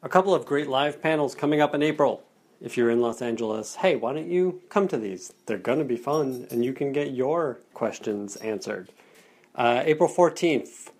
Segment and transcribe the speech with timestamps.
[0.00, 2.22] A couple of great live panels coming up in April.
[2.60, 5.32] If you're in Los Angeles, hey, why don't you come to these?
[5.46, 8.90] They're going to be fun and you can get your questions answered.
[9.56, 10.90] Uh, April 14th,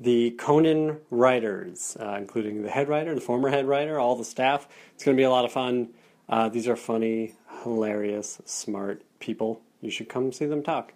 [0.00, 4.66] the Conan writers, uh, including the head writer, the former head writer, all the staff.
[4.94, 5.90] It's going to be a lot of fun.
[6.26, 9.60] Uh, these are funny, hilarious, smart people.
[9.82, 10.94] You should come see them talk.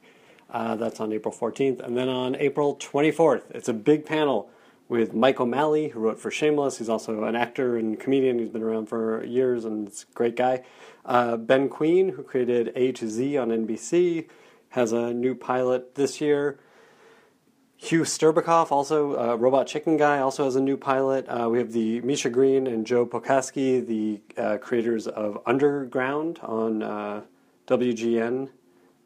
[0.48, 1.80] Uh, that's on April 14th.
[1.80, 4.48] And then on April 24th, it's a big panel
[4.90, 6.78] with Mike O'Malley, who wrote for Shameless.
[6.78, 8.40] He's also an actor and comedian.
[8.40, 10.64] He's been around for years and is a great guy.
[11.06, 14.28] Uh, ben Queen, who created A to Z on NBC,
[14.70, 16.58] has a new pilot this year.
[17.76, 21.24] Hugh Sterbakov, also Robot Chicken Guy, also has a new pilot.
[21.28, 26.82] Uh, we have the Misha Green and Joe Pokaski, the uh, creators of Underground on
[26.82, 27.22] uh,
[27.68, 28.50] WGN.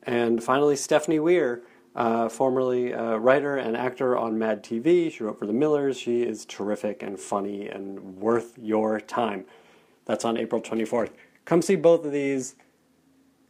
[0.02, 1.62] And finally, Stephanie Weir,
[1.94, 5.12] uh, formerly a writer and actor on Mad TV.
[5.12, 5.98] She wrote for The Millers.
[5.98, 9.44] She is terrific and funny and worth your time.
[10.04, 11.10] That's on April 24th.
[11.44, 12.56] Come see both of these.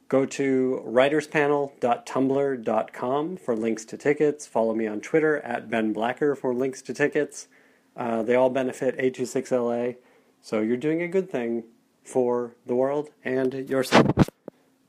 [0.08, 4.46] Go to writerspanel.tumblr.com for links to tickets.
[4.46, 7.48] Follow me on Twitter at Ben Blacker for links to tickets.
[7.96, 9.96] Uh, they all benefit 826LA,
[10.42, 11.64] so you're doing a good thing
[12.02, 14.28] for the world and yourself.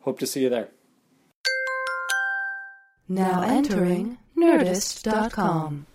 [0.02, 0.72] Hope to see you there.
[3.08, 5.86] Now entering Nerdist.com.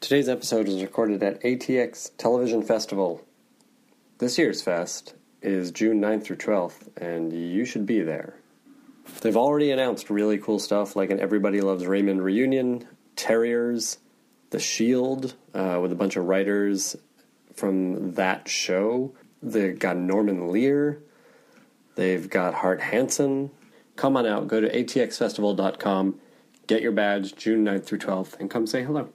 [0.00, 3.22] Today's episode was recorded at ATX Television Festival.
[4.18, 8.34] This year's fest is June 9th through 12th, and you should be there.
[9.20, 13.98] They've already announced really cool stuff like an Everybody Loves Raymond reunion, Terriers,
[14.50, 16.96] The Shield, uh, with a bunch of writers
[17.54, 19.12] from that show.
[19.42, 21.02] They've got Norman Lear.
[21.94, 23.50] They've got Hart Hanson.
[23.96, 26.20] Come on out, go to atxfestival.com,
[26.68, 29.08] get your badge June 9th through 12th, and come say hello.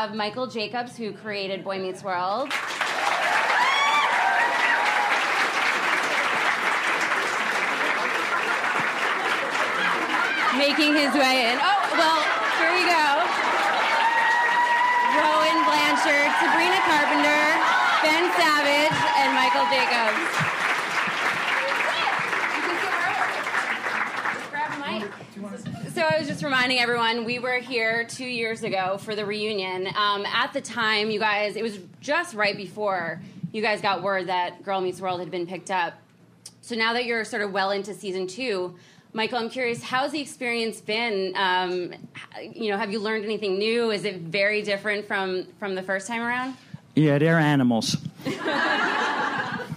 [0.00, 2.48] Have Michael Jacobs, who created Boy Meets World.
[10.56, 11.60] Making his way in.
[11.60, 12.16] Oh, well,
[12.56, 13.28] here you go.
[15.20, 17.44] Rowan Blanchard, Sabrina Carpenter,
[18.00, 20.24] Ben Savage, and Michael Jacobs.
[24.48, 25.12] Grab a mic.
[25.92, 29.86] So I was just reminding everyone, we were here two years ago for the reunion.
[29.86, 33.22] Um, at the time, you guys, it was just right before
[33.52, 35.94] you guys got word that Girl Meets World had been picked up.
[36.62, 38.74] So now that you're sort of well into season two,
[39.12, 41.32] Michael, I'm curious, how's the experience been?
[41.36, 41.94] Um,
[42.42, 43.92] you know, have you learned anything new?
[43.92, 46.56] Is it very different from from the first time around?
[46.96, 47.96] Yeah, they're animals.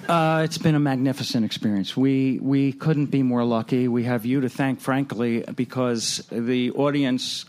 [0.07, 1.95] uh, it's been a magnificent experience.
[1.95, 3.87] We we couldn't be more lucky.
[3.87, 7.45] We have you to thank, frankly, because the audience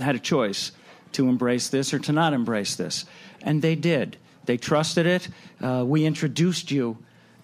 [0.00, 0.72] had a choice
[1.12, 3.04] to embrace this or to not embrace this,
[3.42, 4.16] and they did.
[4.46, 5.28] They trusted it.
[5.60, 6.98] Uh, we introduced you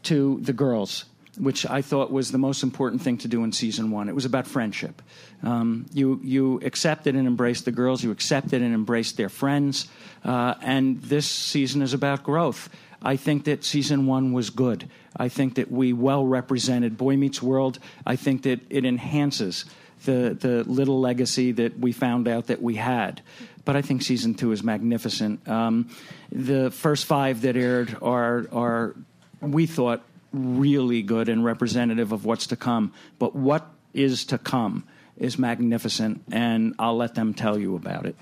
[0.05, 1.05] to the girls.
[1.39, 4.11] Which I thought was the most important thing to do in season one.
[4.11, 5.01] It was about friendship.
[5.43, 8.03] Um, you you accepted and embraced the girls.
[8.05, 9.87] You accepted and embraced their friends.
[10.23, 12.69] Uh, and this season is about growth.
[13.03, 14.89] I think that season one was good.
[15.17, 17.79] I think that we well represented Boy Meets World.
[18.07, 19.65] I think that it enhances
[20.05, 23.23] the the little legacy that we found out that we had.
[23.65, 25.47] But I think season two is magnificent.
[25.49, 25.91] Um,
[26.33, 28.95] the first five that aired are are
[29.41, 30.03] we thought
[30.33, 32.93] really good and representative of what's to come.
[33.19, 34.85] But what is to come
[35.17, 38.17] is magnificent, and I'll let them tell you about it.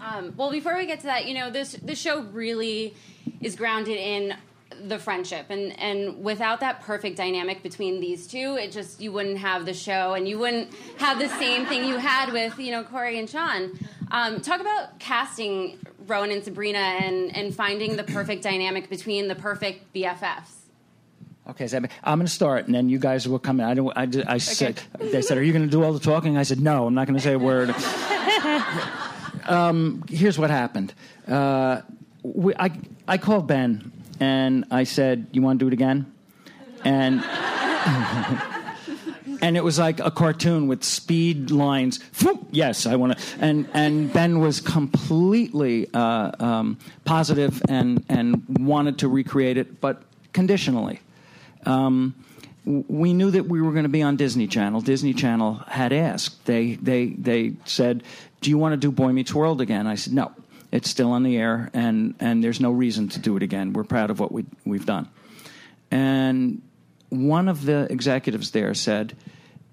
[0.00, 2.94] Um, well, before we get to that, you know, this this show really
[3.40, 4.34] is grounded in
[4.86, 9.38] the friendship, and and without that perfect dynamic between these two, it just you wouldn't
[9.38, 12.84] have the show, and you wouldn't have the same thing you had with you know
[12.84, 13.78] Corey and Sean.
[14.10, 19.34] Um, talk about casting Rowan and Sabrina, and and finding the perfect dynamic between the
[19.34, 20.54] perfect BFFs.
[21.50, 23.66] Okay, so I'm going to start, and then you guys will come in.
[23.66, 23.92] I don't.
[23.96, 26.60] I, I said they said, "Are you going to do all the talking?" I said,
[26.60, 27.74] "No, I'm not going to say a word."
[29.48, 30.94] um, here's what happened.
[31.26, 31.82] Uh,
[32.22, 32.70] we, I
[33.06, 36.12] I called Ben and I said, "You want to do it again?"
[36.84, 37.24] And
[39.40, 42.00] and it was like a cartoon with speed lines.
[42.50, 43.24] Yes, I want to.
[43.40, 50.02] And and Ben was completely uh, um, positive and and wanted to recreate it, but
[50.32, 51.00] conditionally.
[51.66, 52.14] Um,
[52.64, 54.82] we knew that we were going to be on Disney Channel.
[54.82, 56.44] Disney Channel had asked.
[56.44, 58.02] They they they said,
[58.40, 60.32] "Do you want to do Boy Meets World again?" I said, "No,
[60.70, 63.72] it's still on the air, and and there's no reason to do it again.
[63.72, 65.08] We're proud of what we we've done."
[65.90, 66.62] And
[67.08, 69.16] one of the executives there said,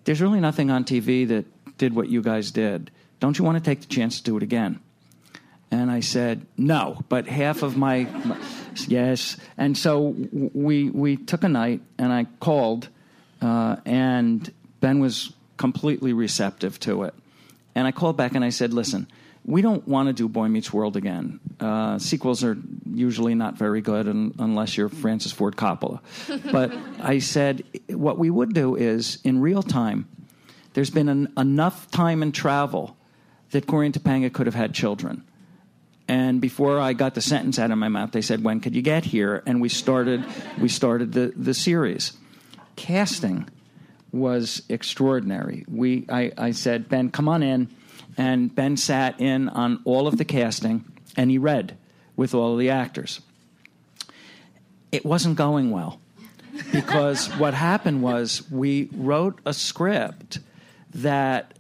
[0.06, 1.45] "There's really nothing on TV that
[1.77, 2.91] did what you guys did.
[3.19, 4.79] Don't you want to take the chance to do it again?"
[5.71, 8.38] And I said, "No, but half of my, my
[8.88, 10.15] yes." And so
[10.53, 12.88] we we took a night, and I called,
[13.41, 17.13] uh, and Ben was completely receptive to it.
[17.75, 19.07] And I called back and I said, "Listen,
[19.44, 21.39] we don't want to do Boy Meets World again.
[21.60, 22.57] Uh, sequels are
[22.89, 26.00] usually not very good un- unless you're Francis Ford Coppola."
[26.51, 30.07] but I said, "What we would do is in real time.
[30.74, 32.98] There's been an, enough time and travel
[33.51, 35.24] that Corey and Topanga could have had children."
[36.07, 38.81] And before I got the sentence out of my mouth, they said, "When could you
[38.81, 40.24] get here?" And we started.
[40.62, 42.13] We started the the series.
[42.78, 43.50] Casting
[44.15, 45.65] was extraordinary.
[45.67, 47.69] We, I, I said, Ben, come on in,
[48.17, 50.85] and Ben sat in on all of the casting,
[51.17, 51.77] and he read
[52.15, 53.21] with all of the actors.
[54.91, 56.00] It wasn't going well
[56.71, 60.39] because what happened was we wrote a script
[60.94, 61.55] that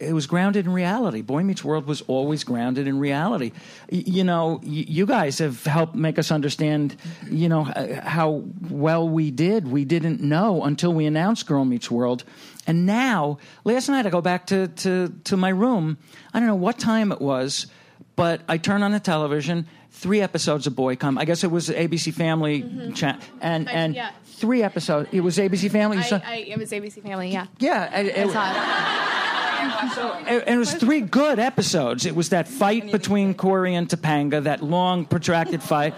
[0.00, 1.22] it was grounded in reality.
[1.22, 3.50] Boy Meets World was always grounded in reality.
[3.90, 6.94] Y- you know, y- you guys have helped make us understand,
[7.30, 9.66] you know, h- how well we did.
[9.66, 12.22] We didn't know until we announced Girl Meets World.
[12.66, 15.98] And now, last night I go back to, to, to my room.
[16.32, 17.66] I don't know what time it was,
[18.14, 19.66] but I turn on the television.
[19.90, 21.18] Three episodes of Boy come.
[21.18, 22.92] I guess it was ABC Family, mm-hmm.
[22.92, 24.10] cha- and and yeah.
[24.26, 25.08] three episodes.
[25.10, 25.98] It was ABC Family.
[25.98, 27.46] I, I, it was ABC Family, yeah.
[27.58, 29.34] yeah, it- I saw it.
[29.60, 32.06] and and it was three good episodes.
[32.06, 35.94] It was that fight between Corey and Topanga, that long, protracted fight.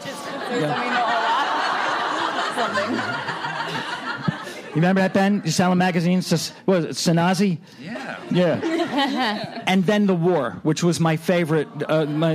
[4.71, 5.43] You remember that, Ben?
[5.45, 6.29] You selling magazines?
[6.29, 7.59] Sus- What was it, Sanazi?
[7.81, 8.21] Yeah.
[8.31, 9.63] Yeah.
[9.67, 11.67] and then the war, which was my favorite.
[11.89, 12.35] Uh, my,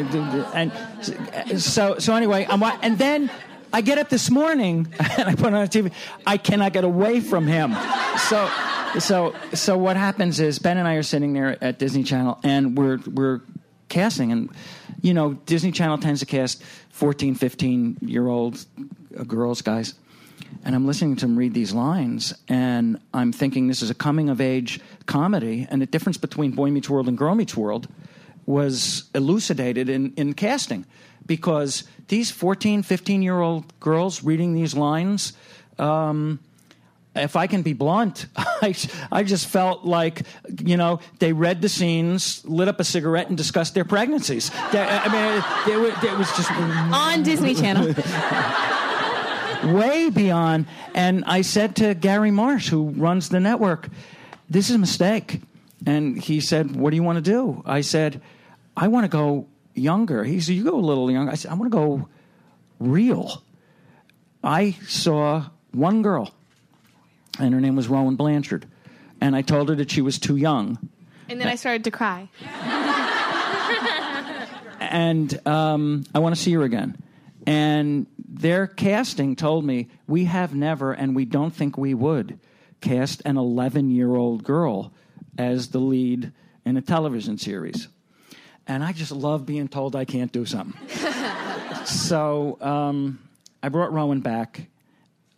[0.54, 0.70] and
[1.62, 3.32] so, so anyway, I'm, and then
[3.76, 4.88] I get up this morning
[5.18, 5.92] and I put on the TV.
[6.26, 7.76] I cannot get away from him.
[8.30, 8.50] So,
[9.00, 12.78] so, so what happens is Ben and I are sitting there at Disney Channel and
[12.78, 13.42] we're we're
[13.90, 14.50] casting, and
[15.02, 18.66] you know Disney Channel tends to cast 14, 15 year old
[19.20, 19.94] uh, girls, guys.
[20.64, 24.30] And I'm listening to him read these lines, and I'm thinking this is a coming
[24.30, 27.90] of age comedy, and the difference between Boy Meets World and Girl Meets World
[28.46, 30.86] was elucidated in, in casting
[31.26, 35.34] because these 14, 15 year old girls reading these lines,
[35.80, 36.40] um,
[37.16, 38.76] if I can be blunt, I,
[39.12, 40.24] I just felt like,
[40.64, 44.50] you know, they read the scenes, lit up a cigarette, and discussed their pregnancies.
[44.72, 45.44] They- I mean,
[45.88, 47.94] it, it, it was just On Disney Channel.
[49.74, 50.68] way beyond.
[50.94, 53.90] And I said to Gary Marsh, who runs the network,
[54.50, 55.42] this is a mistake.
[55.86, 57.62] And he said, What do you want to do?
[57.66, 58.22] I said,
[58.76, 60.24] I want to go younger.
[60.24, 61.32] He said, You go a little younger.
[61.32, 62.10] I said, I want to go
[62.80, 63.44] real.
[64.44, 66.32] I saw one girl,
[67.40, 68.68] and her name was Rowan Blanchard.
[69.22, 70.78] And I told her that she was too young.
[71.30, 72.30] And then I started to cry.
[74.80, 76.98] and um, I want to see her again.
[77.48, 82.40] And their casting told me we have never, and we don't think we would,
[82.82, 84.92] cast an 11 year old girl
[85.38, 86.32] as the lead
[86.66, 87.88] in a television series.
[88.68, 90.76] And I just love being told I can't do something.
[91.86, 93.20] so um,
[93.62, 94.68] I brought Rowan back.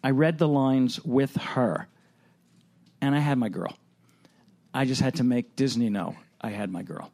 [0.03, 1.87] I read the lines with her,
[3.01, 3.77] and I had my girl.
[4.73, 7.11] I just had to make Disney know I had my girl.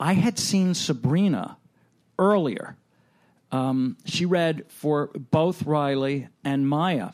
[0.00, 1.56] I had seen Sabrina
[2.18, 2.76] earlier.
[3.52, 7.10] Um, she read for both Riley and Maya.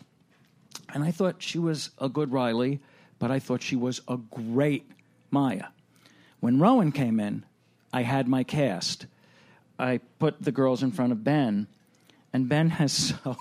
[0.94, 2.80] And I thought she was a good Riley,
[3.18, 4.90] but I thought she was a great
[5.30, 5.66] Maya.
[6.40, 7.44] When Rowan came in,
[7.92, 9.06] I had my cast.
[9.78, 11.66] I put the girls in front of Ben,
[12.32, 12.92] and Ben has
[13.24, 13.36] so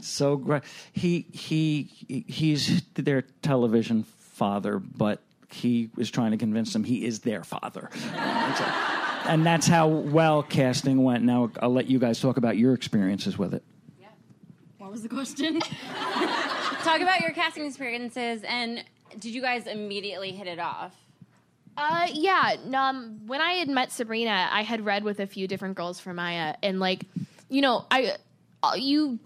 [0.00, 0.62] so great.
[0.92, 7.20] He he he's their television father, but he is trying to convince them he is
[7.20, 7.90] their father.
[9.26, 11.24] and that's how well casting went.
[11.24, 13.62] Now I'll let you guys talk about your experiences with it.
[14.00, 14.08] Yeah.
[14.78, 15.60] What was the question?
[16.84, 18.84] Talk about your casting experiences, and
[19.18, 20.94] did you guys immediately hit it off?
[21.76, 22.56] Uh, yeah.
[22.72, 26.14] Um, when I had met Sabrina, I had read with a few different girls for
[26.14, 27.04] Maya, and like,
[27.48, 28.16] you know, I
[28.62, 29.18] uh, you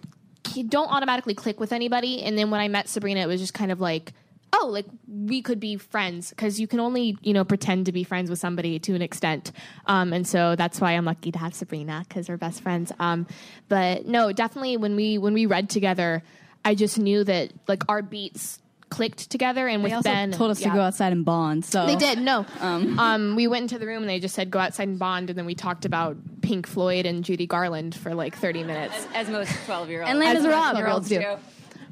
[0.69, 3.71] don't automatically click with anybody, and then when I met Sabrina, it was just kind
[3.71, 4.13] of like,
[4.53, 8.03] oh, like we could be friends because you can only you know pretend to be
[8.03, 9.53] friends with somebody to an extent,
[9.87, 12.93] um, and so that's why I'm lucky to have Sabrina because we're best friends.
[12.99, 13.27] Um,
[13.69, 16.23] but no, definitely when we when we read together,
[16.65, 18.59] I just knew that like our beats
[18.91, 20.71] clicked together, and with They also Ben told us yeah.
[20.71, 21.65] to go outside and bond.
[21.65, 22.47] So They did no.
[22.61, 25.39] Um, we went into the room and they just said go outside and bond, and
[25.39, 29.07] then we talked about Pink Floyd and Judy Garland for like thirty minutes.
[29.15, 30.11] As most 12 year olds.
[30.11, 30.73] And Lana's As Rob.
[30.73, 31.37] twelve-year-olds do.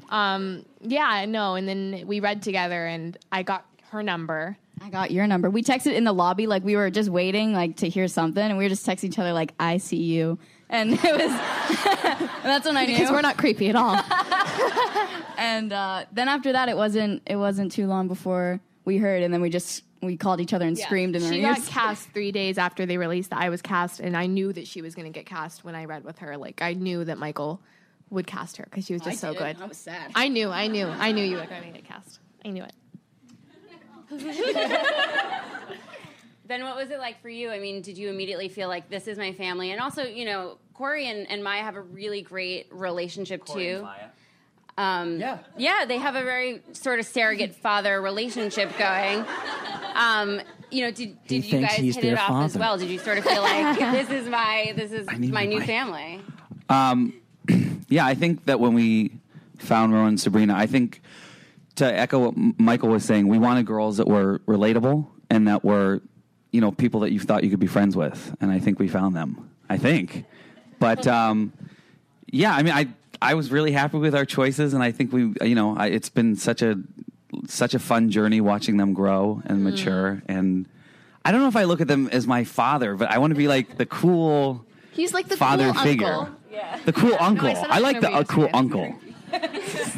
[0.09, 4.57] Um, yeah, no, and then we read together, and I got her number.
[4.81, 5.49] I got your number.
[5.49, 8.57] We texted in the lobby like we were just waiting like to hear something, and
[8.57, 10.39] we were just texting each other like "I see you,"
[10.69, 11.21] and it was.
[11.21, 12.93] and that's when I knew.
[12.93, 13.95] Because we're not creepy at all.
[15.37, 17.23] and uh, then after that, it wasn't.
[17.25, 20.65] It wasn't too long before we heard, and then we just we called each other
[20.65, 21.57] and screamed in their she ears.
[21.57, 24.67] got cast three days after they released that I was cast, and I knew that
[24.67, 26.37] she was going to get cast when I read with her.
[26.37, 27.61] Like I knew that Michael
[28.09, 29.57] would cast her because she was just so good.
[29.59, 30.11] I was sad.
[30.15, 32.19] I knew, I knew, I knew you were going to get cast.
[32.45, 32.73] I knew it.
[36.47, 37.49] Then what was it like for you?
[37.49, 39.71] I mean, did you immediately feel like this is my family?
[39.71, 43.87] And also, you know, Corey and, and Maya have a really great relationship too.
[44.77, 45.39] Um, Yeah.
[45.57, 49.25] Yeah, they have a very sort of surrogate father relationship going.
[49.95, 52.77] Um, you know, did, did you guys hit it their off as well?
[52.77, 55.65] Did you sort of feel like this is my this is need my new my-
[55.65, 56.21] family?
[56.69, 57.13] Um,
[57.89, 59.11] yeah, I think that when we
[59.57, 61.01] found Rowan and Sabrina, I think
[61.75, 66.01] to echo what Michael was saying, we wanted girls that were relatable and that were,
[66.51, 68.87] you know, people that you thought you could be friends with, and I think we
[68.87, 69.49] found them.
[69.69, 70.25] I think,
[70.79, 71.51] but um,
[72.31, 72.87] yeah, I mean, I
[73.21, 76.09] I was really happy with our choices, and I think we, you know, I, it's
[76.09, 76.79] been such a
[77.47, 80.67] such a fun journey watching them grow and mature, and
[81.25, 83.37] I don't know if I look at them as my father, but I want to
[83.37, 86.07] be like the cool He's like the father cool figure.
[86.07, 86.35] uncle.
[86.85, 87.53] The cool uncle.
[87.53, 88.95] said I that like the a uh, cool uncle.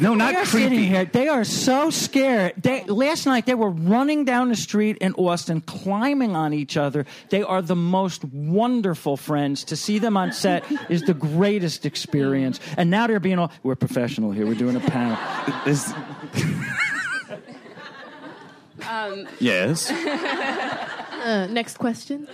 [0.00, 0.46] No, not they creepy.
[0.46, 1.04] sitting here.
[1.04, 2.54] They are so scared.
[2.60, 7.06] They, last night they were running down the street in Austin, climbing on each other.
[7.30, 9.64] They are the most wonderful friends.
[9.64, 12.58] To see them on set is the greatest experience.
[12.76, 13.52] And now they're being all.
[13.62, 14.46] We're professional here.
[14.46, 15.16] We're doing a panel.
[15.64, 15.92] This-
[19.40, 19.92] yes.
[21.20, 22.26] Uh, next question.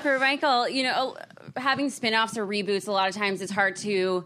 [0.00, 1.16] for Michael, you know,
[1.56, 4.24] having spin-offs or reboots, a lot of times it's hard to,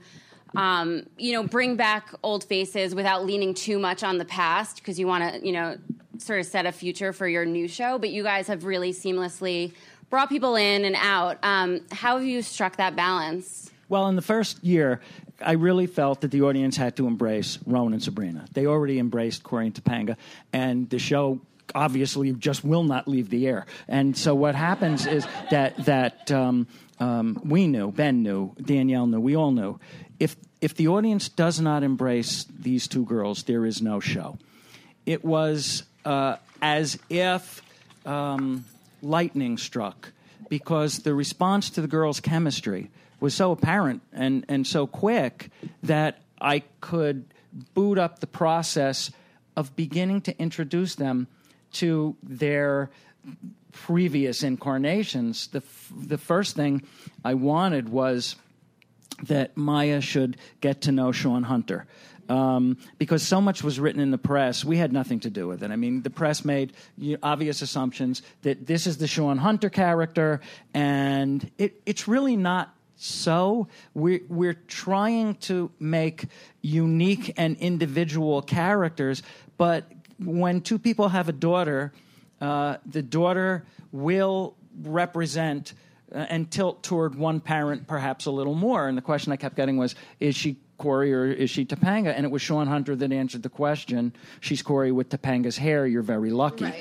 [0.56, 4.98] um, you know, bring back old faces without leaning too much on the past because
[4.98, 5.76] you want to, you know,
[6.18, 7.98] sort of set a future for your new show.
[7.98, 9.72] But you guys have really seamlessly
[10.10, 11.38] brought people in and out.
[11.42, 13.70] Um, how have you struck that balance?
[13.88, 15.00] Well, in the first year,
[15.40, 18.46] I really felt that the audience had to embrace Rowan and Sabrina.
[18.52, 20.16] They already embraced Corey and Topanga,
[20.52, 21.40] and the show
[21.74, 23.66] obviously just will not leave the air.
[23.88, 26.66] And so what happens is that that um,
[26.98, 29.78] um, we knew, Ben knew, Danielle knew, we all knew.
[30.18, 34.38] If if the audience does not embrace these two girls, there is no show.
[35.04, 37.62] It was uh, as if
[38.06, 38.64] um,
[39.02, 40.12] lightning struck
[40.48, 45.50] because the response to the girls' chemistry was so apparent and, and so quick
[45.82, 47.24] that I could
[47.74, 49.10] boot up the process
[49.56, 51.26] of beginning to introduce them
[51.72, 52.90] to their
[53.72, 55.48] previous incarnations.
[55.48, 56.82] The, f- the first thing
[57.24, 58.36] I wanted was
[59.24, 61.86] that Maya should get to know Sean Hunter.
[62.28, 65.62] Um, because so much was written in the press, we had nothing to do with
[65.62, 65.70] it.
[65.70, 66.72] I mean, the press made
[67.22, 70.40] obvious assumptions that this is the Sean Hunter character,
[70.74, 73.68] and it, it's really not so.
[73.94, 76.26] We're, we're trying to make
[76.62, 79.22] unique and individual characters,
[79.56, 81.92] but when two people have a daughter,
[82.40, 85.74] uh, the daughter will represent
[86.12, 88.88] and tilt toward one parent perhaps a little more.
[88.88, 92.14] And the question I kept getting was, is she Corey or is she Topanga?
[92.14, 94.12] And it was Sean Hunter that answered the question.
[94.40, 95.86] She's Corey with Topanga's hair.
[95.86, 96.72] You're very lucky.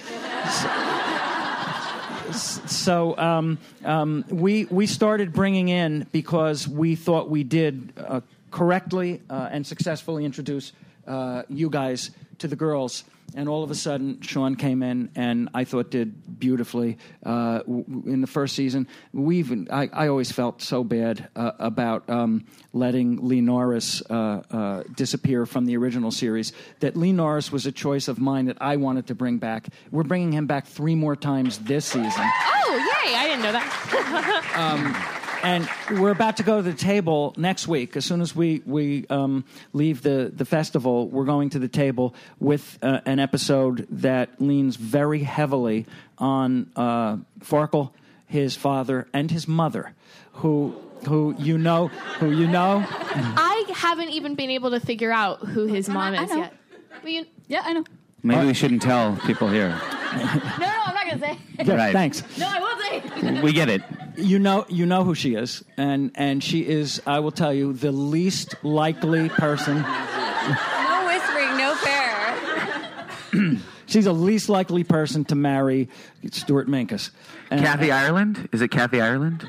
[2.31, 9.21] So um, um, we we started bringing in because we thought we did uh, correctly
[9.29, 10.71] uh, and successfully introduce
[11.07, 13.03] uh, you guys to the girls.
[13.33, 18.03] And all of a sudden, Sean came in, and I thought did beautifully uh, w-
[18.05, 18.87] in the first season.
[19.11, 24.13] We even I, I always felt so bad uh, about um, letting Lee Norris uh,
[24.49, 26.53] uh, disappear from the original series.
[26.79, 29.67] That Lee Norris was a choice of mine that I wanted to bring back.
[29.91, 32.03] We're bringing him back three more times this season.
[32.13, 33.15] Oh, yay!
[33.15, 35.11] I didn't know that.
[35.43, 37.95] and we're about to go to the table next week.
[37.95, 42.15] As soon as we we um, leave the the festival, we're going to the table
[42.39, 45.85] with uh, an episode that leans very heavily
[46.17, 47.91] on uh, Farkle,
[48.27, 49.93] his father, and his mother,
[50.33, 50.75] who
[51.07, 51.87] who you know
[52.19, 52.85] who you know.
[52.89, 56.37] I haven't even been able to figure out who his mom I is know.
[56.37, 56.53] yet.
[57.01, 57.83] But you, Yeah, I know.
[58.23, 59.79] Maybe we shouldn't tell people here.
[60.59, 61.37] No, no, I'm not gonna say.
[61.63, 61.93] Yeah, Right.
[61.93, 62.23] Thanks.
[62.37, 63.41] no, I won't say.
[63.41, 63.81] We get it.
[64.17, 67.01] You know, you know who she is, and and she is.
[67.05, 69.81] I will tell you, the least likely person.
[69.81, 73.57] No whispering, no fair.
[73.87, 75.89] She's the least likely person to marry
[76.31, 77.11] Stuart Minkus.
[77.51, 78.49] And- Kathy Ireland?
[78.51, 79.47] Is it Kathy Ireland?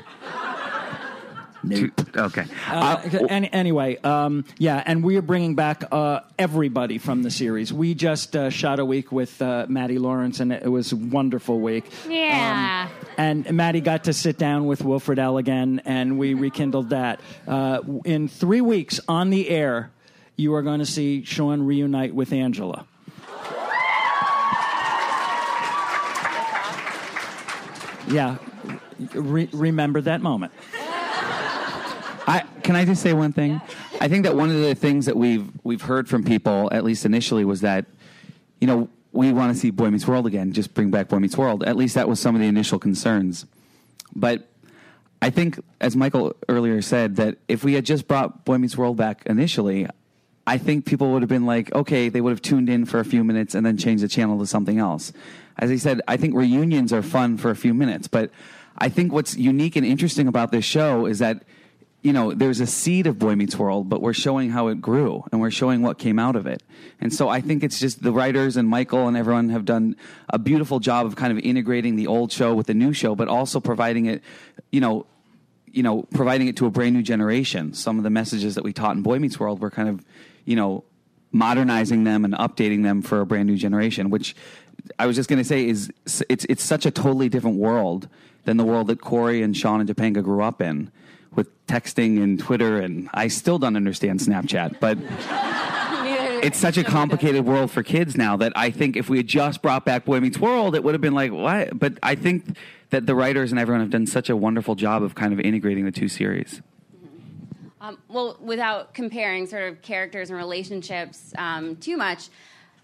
[1.63, 1.91] Nope.
[2.15, 2.45] Okay.
[2.69, 7.31] Uh, Uh, any, anyway, um, yeah, and we are bringing back uh, everybody from the
[7.31, 7.73] series.
[7.73, 11.59] We just uh, shot a week with uh, Maddie Lawrence, and it was a wonderful
[11.59, 11.85] week.
[12.07, 12.89] Yeah.
[13.17, 17.19] And Maddie got to sit down with Will Friedle again, and we rekindled that.
[17.47, 19.91] Uh, in three weeks on the air,
[20.35, 22.85] you are going to see Sean reunite with Angela.
[28.09, 28.37] Yeah,
[29.13, 30.53] re- remember that moment.
[32.67, 33.61] Can I just say one thing?
[34.01, 37.05] I think that one of the things that we've we've heard from people, at least
[37.05, 37.85] initially, was that
[38.59, 40.51] you know we want to see Boy Meets World again.
[40.51, 41.63] Just bring back Boy Meets World.
[41.63, 43.45] At least that was some of the initial concerns.
[44.13, 44.49] But
[45.21, 48.97] I think, as Michael earlier said, that if we had just brought Boy Meets World
[48.97, 49.87] back initially,
[50.45, 53.05] I think people would have been like, okay, they would have tuned in for a
[53.05, 55.13] few minutes and then changed the channel to something else.
[55.57, 58.29] As I said, I think reunions are fun for a few minutes, but
[58.77, 61.43] I think what's unique and interesting about this show is that
[62.07, 65.25] you know, there's a seed of Boy Meets World, but we're showing how it grew
[65.29, 66.63] and we're showing what came out of it.
[67.01, 69.97] And so I think it's just the writers and Michael and everyone have done
[70.29, 73.27] a beautiful job of kind of integrating the old show with the new show, but
[73.27, 74.23] also providing it,
[74.71, 75.05] you know,
[75.65, 77.73] you know, providing it to a brand new generation.
[77.73, 80.05] Some of the messages that we taught in Boy Meets World were kind of,
[80.45, 80.85] you know,
[81.33, 84.33] modernizing them and updating them for a brand new generation, which
[84.97, 85.91] I was just going to say is
[86.29, 88.07] it's it's such a totally different world
[88.45, 90.89] than the world that Corey and Sean and Topanga grew up in
[91.35, 94.97] with texting and Twitter and I still don't understand Snapchat, but
[96.43, 99.61] it's such a complicated world for kids now that I think if we had just
[99.61, 101.77] brought back Boy Meets World, it would have been like, what?
[101.77, 102.57] But I think
[102.89, 105.85] that the writers and everyone have done such a wonderful job of kind of integrating
[105.85, 106.61] the two series.
[107.81, 112.29] Um, well, without comparing sort of characters and relationships um, too much,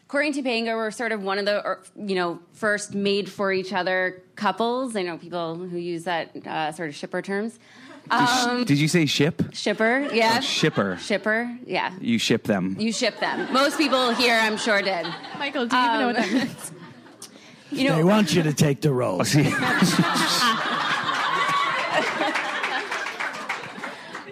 [0.08, 3.74] Corey and Topanga were sort of one of the, you know, first made for each
[3.74, 4.96] other couples.
[4.96, 7.58] I know people who use that uh, sort of shipper terms.
[8.12, 9.42] Um, Did you say ship?
[9.54, 10.36] shipper, yeah.
[10.38, 10.98] Oh, shipper.
[11.00, 11.94] Shipper, yeah.
[12.02, 12.76] You ship them.
[12.78, 13.52] You ship them.
[13.54, 15.08] Most people here, I'm sure, did.
[15.40, 16.72] Michael, do you even know what that Um, means?
[17.72, 19.24] You know, They want you to take the role.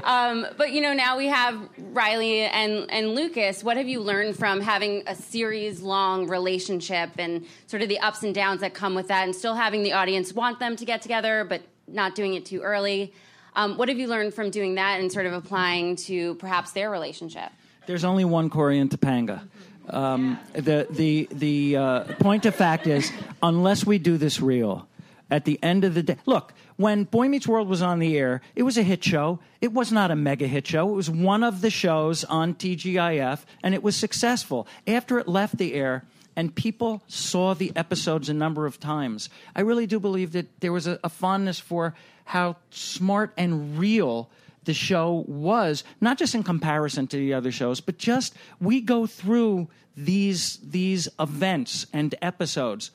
[0.03, 3.63] Um, but you know, now we have Riley and and Lucas.
[3.63, 8.23] What have you learned from having a series long relationship and sort of the ups
[8.23, 11.03] and downs that come with that, and still having the audience want them to get
[11.03, 13.13] together, but not doing it too early?
[13.55, 16.89] Um, what have you learned from doing that and sort of applying to perhaps their
[16.89, 17.51] relationship?
[17.85, 19.41] There's only one Corey and Topanga.
[19.89, 23.11] Um, the the the uh, point of fact is,
[23.41, 24.87] unless we do this real,
[25.29, 26.53] at the end of the day, look.
[26.77, 29.39] When Boy Meets World was on the air, it was a hit show.
[29.59, 30.89] It was not a mega hit show.
[30.89, 34.67] It was one of the shows on TGIF, and it was successful.
[34.87, 36.05] After it left the air,
[36.41, 40.73] and people saw the episodes a number of times, I really do believe that there
[40.73, 41.93] was a, a fondness for
[42.25, 44.27] how smart and real
[44.63, 49.05] the show was, not just in comparison to the other shows, but just we go
[49.05, 52.89] through these these events and episodes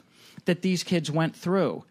[0.46, 1.84] that these kids went through.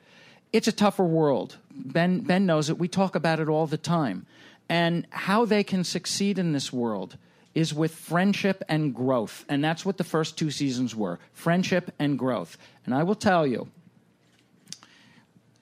[0.52, 1.56] It's a tougher world.
[1.72, 2.78] Ben Ben knows it.
[2.78, 4.26] We talk about it all the time.
[4.68, 7.16] And how they can succeed in this world
[7.56, 9.46] is with friendship and growth.
[9.48, 11.20] And that's what the first two seasons were.
[11.32, 12.58] Friendship and growth.
[12.86, 13.70] And I will tell you,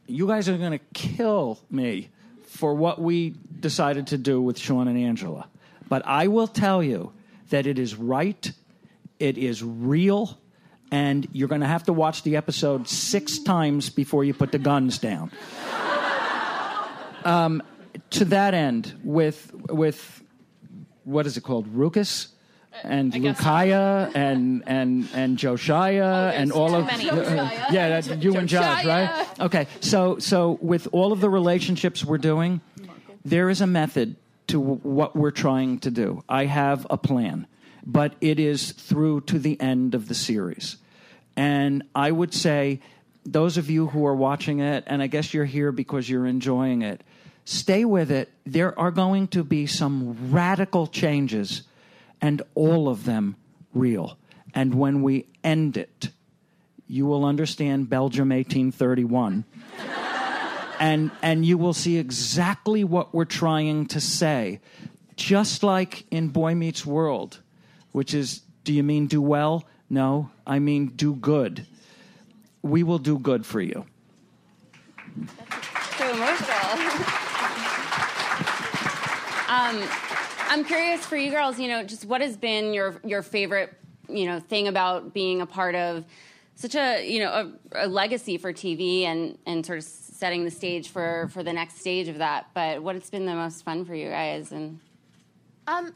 [0.07, 2.09] you guys are going to kill me
[2.47, 5.47] for what we decided to do with Sean and Angela.
[5.87, 7.13] But I will tell you
[7.49, 8.51] that it is right,
[9.19, 10.39] it is real,
[10.91, 14.59] and you're going to have to watch the episode six times before you put the
[14.59, 15.31] guns down.
[17.23, 17.61] um,
[18.11, 20.22] to that end, with with
[21.03, 22.27] what is it called, Rucas?
[22.73, 23.43] Uh, and I guess so.
[23.43, 27.09] Lucaya and and and Joshaya oh, and all of many.
[27.09, 29.39] Uh, yeah, that's you and Josh, right?
[29.39, 32.61] Okay, so so with all of the relationships we're doing,
[33.23, 34.15] there is a method
[34.47, 36.23] to w- what we're trying to do.
[36.27, 37.47] I have a plan,
[37.85, 40.77] but it is through to the end of the series.
[41.35, 42.79] And I would say,
[43.25, 46.81] those of you who are watching it, and I guess you're here because you're enjoying
[46.81, 47.01] it,
[47.45, 48.31] stay with it.
[48.45, 51.63] There are going to be some radical changes,
[52.21, 53.35] and all of them
[53.73, 54.17] real.
[54.53, 56.09] And when we end it,
[56.87, 59.45] you will understand Belgium 1831
[60.79, 64.59] and and you will see exactly what we're trying to say
[65.15, 67.39] just like in boy meets world
[67.93, 71.67] which is do you mean do well No, I mean do good.
[72.63, 73.85] We will do good for you.
[75.15, 77.19] That's so emotional.
[79.53, 79.89] um,
[80.49, 81.59] I'm curious for you girls.
[81.59, 83.73] You know, just what has been your your favorite
[84.09, 86.05] you know thing about being a part of
[86.55, 87.31] such a you know
[87.73, 91.53] a, a legacy for TV and and sort of setting the stage for for the
[91.53, 92.47] next stage of that.
[92.53, 94.79] But what has been the most fun for you guys and
[95.67, 95.93] Um,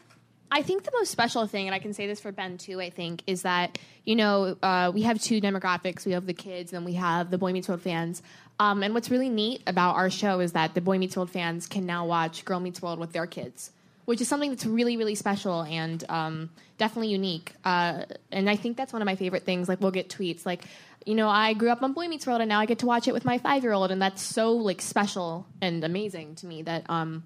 [0.49, 2.89] I think the most special thing, and I can say this for Ben too, I
[2.89, 6.05] think, is that, you know, uh, we have two demographics.
[6.05, 8.21] We have the kids and we have the Boy Meets World fans.
[8.59, 11.67] Um, and what's really neat about our show is that the Boy Meets World fans
[11.67, 13.71] can now watch Girl Meets World with their kids,
[14.05, 17.53] which is something that's really, really special and um, definitely unique.
[17.63, 19.69] Uh, and I think that's one of my favorite things.
[19.69, 20.63] Like, we'll get tweets like,
[21.05, 23.07] you know, I grew up on Boy Meets World and now I get to watch
[23.07, 23.91] it with my five year old.
[23.91, 26.89] And that's so, like, special and amazing to me that.
[26.89, 27.23] Um,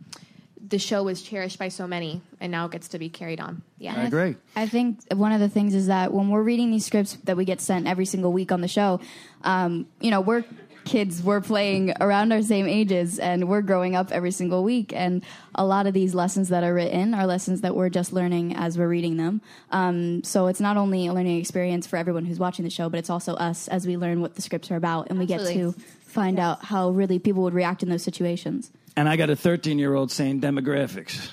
[0.70, 3.62] the show is cherished by so many and now gets to be carried on.
[3.78, 3.96] Yeah.
[3.96, 4.36] I agree.
[4.56, 7.46] I think one of the things is that when we're reading these scripts that we
[7.46, 9.02] get sent every single week on the show,
[9.44, 10.46] um, you know, we're
[10.86, 14.94] kids, we're playing around our same ages, and we're growing up every single week.
[14.94, 15.24] And
[15.56, 18.78] a lot of these lessons that are written are lessons that we're just learning as
[18.78, 19.42] we're reading them.
[19.72, 23.00] Um, so it's not only a learning experience for everyone who's watching the show, but
[23.00, 25.74] it's also us as we learn what the scripts are about, and we get to
[26.06, 28.72] find out how really people would react in those situations.
[28.96, 31.30] And I got a 13 year old saying demographics.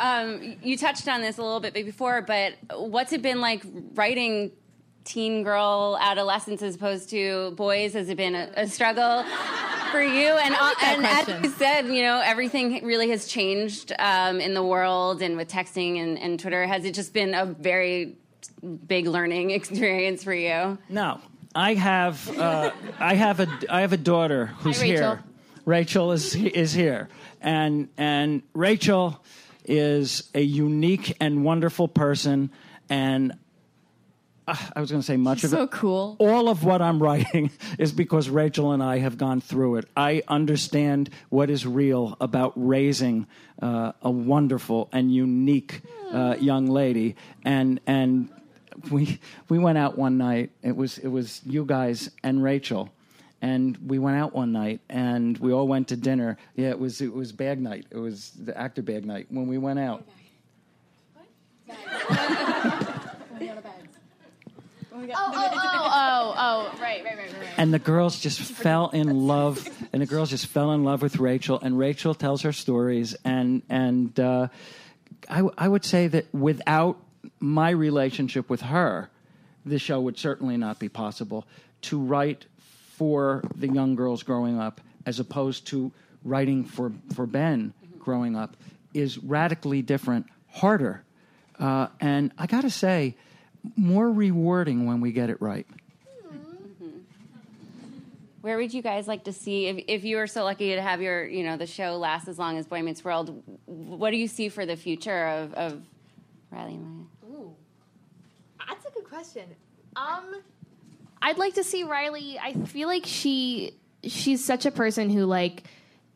[0.00, 3.62] Um, you touched on this a little bit before, but what's it been like
[3.94, 4.50] writing
[5.04, 7.94] teen girl adolescence as opposed to boys?
[7.94, 9.24] Has it been a, a struggle
[9.90, 10.28] for you?
[10.28, 14.54] And, like that and as you said, you know, everything really has changed um, in
[14.54, 16.66] the world and with texting and, and Twitter.
[16.66, 18.16] Has it just been a very
[18.86, 20.78] big learning experience for you?
[20.88, 21.20] No.
[21.54, 25.10] I have uh, I have a I have a daughter who's Hi, Rachel.
[25.16, 25.24] here.
[25.64, 27.08] Rachel is is here,
[27.40, 29.20] and and Rachel
[29.64, 32.50] is a unique and wonderful person,
[32.88, 33.34] and uh,
[34.48, 35.60] I was going to say much of So it.
[35.60, 36.16] So cool.
[36.18, 39.88] All of what I'm writing is because Rachel and I have gone through it.
[39.96, 43.26] I understand what is real about raising
[43.62, 48.28] uh, a wonderful and unique uh, young lady, and and
[48.90, 50.50] we we went out one night.
[50.62, 52.90] It was it was you guys and Rachel,
[53.42, 56.36] and we went out one night and we all went to dinner.
[56.56, 57.86] Yeah, it was it was bag night.
[57.90, 60.04] It was the actor bag night when we went out.
[64.92, 67.48] Oh, oh, oh, oh, right, right, right, right.
[67.56, 71.18] and the girls just fell in love and the girls just fell in love with
[71.18, 74.48] rachel and rachel tells her stories and and uh,
[75.28, 76.98] I, I would say that without
[77.38, 79.10] my relationship with her
[79.64, 81.46] this show would certainly not be possible
[81.82, 82.46] to write
[82.96, 85.92] for the young girls growing up as opposed to
[86.24, 88.56] writing for, for ben growing up
[88.92, 91.04] is radically different harder.
[91.58, 93.14] Uh, and i gotta say
[93.76, 95.66] more rewarding when we get it right
[98.40, 101.02] Where would you guys like to see if, if you were so lucky to have
[101.02, 103.42] your you know the show last as long as Boy Meets World?
[103.66, 105.82] What do you see for the future of, of
[106.50, 107.48] Riley and Maya?
[108.66, 109.44] That's a good question.
[109.96, 110.40] Um,
[111.20, 112.38] I'd like to see Riley.
[112.38, 115.64] I feel like she she's such a person who like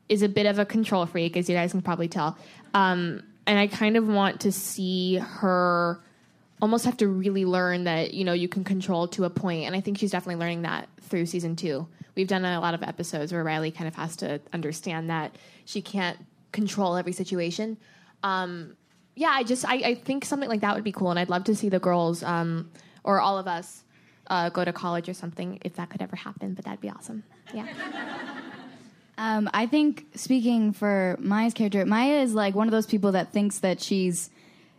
[0.08, 2.38] is a bit of a control freak, as you guys can probably tell.
[2.72, 6.00] Um, and I kind of want to see her
[6.64, 9.76] almost have to really learn that you know you can control to a point, and
[9.76, 11.86] I think she's definitely learning that through season two.
[12.14, 15.82] We've done a lot of episodes where Riley kind of has to understand that she
[15.82, 16.16] can't
[16.52, 17.76] control every situation.
[18.22, 18.78] Um,
[19.14, 21.44] yeah, I just I, I think something like that would be cool, and I'd love
[21.44, 22.70] to see the girls um,
[23.04, 23.84] or all of us
[24.28, 26.54] uh, go to college or something if that could ever happen.
[26.54, 27.24] But that'd be awesome.
[27.52, 27.68] Yeah.
[29.16, 33.32] Um, I think speaking for Maya's character, Maya is like one of those people that
[33.32, 34.28] thinks that she's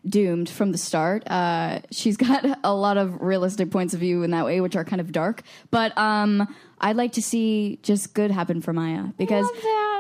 [0.08, 1.24] doomed from the start.
[1.28, 4.84] Uh, she's got a lot of realistic points of view in that way, which are
[4.86, 5.44] kind of dark.
[5.72, 9.48] But um, I'd like to see just good happen for Maya because.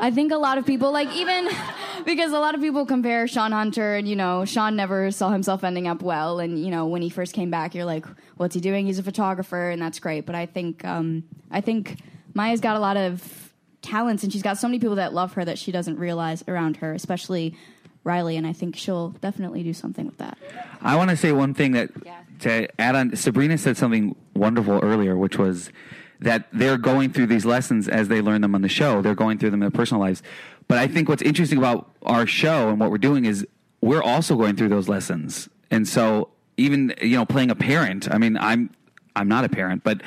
[0.01, 1.47] I think a lot of people, like even
[2.05, 5.63] because a lot of people compare Sean Hunter and you know Sean never saw himself
[5.63, 8.59] ending up well, and you know when he first came back, you're like, what's he
[8.59, 8.87] doing?
[8.87, 10.25] He's a photographer, and that's great.
[10.25, 11.97] But I think um, I think
[12.33, 13.45] Maya's got a lot of
[13.81, 16.77] talents and she's got so many people that love her that she doesn't realize around
[16.77, 17.55] her, especially
[18.05, 20.37] Riley, and I think she'll definitely do something with that.
[20.81, 22.13] I want to say one thing that Yeah.
[22.39, 23.15] to add on.
[23.15, 25.71] Sabrina said something wonderful earlier, which was
[26.21, 29.01] that they're going through these lessons as they learn them on the show.
[29.01, 30.21] They're going through them in their personal lives.
[30.67, 33.45] But I think what's interesting about our show and what we're doing is
[33.81, 35.49] we're also going through those lessons.
[35.71, 38.07] And so even you know playing a parent.
[38.11, 38.69] I mean, I'm
[39.15, 40.01] I'm not a parent, but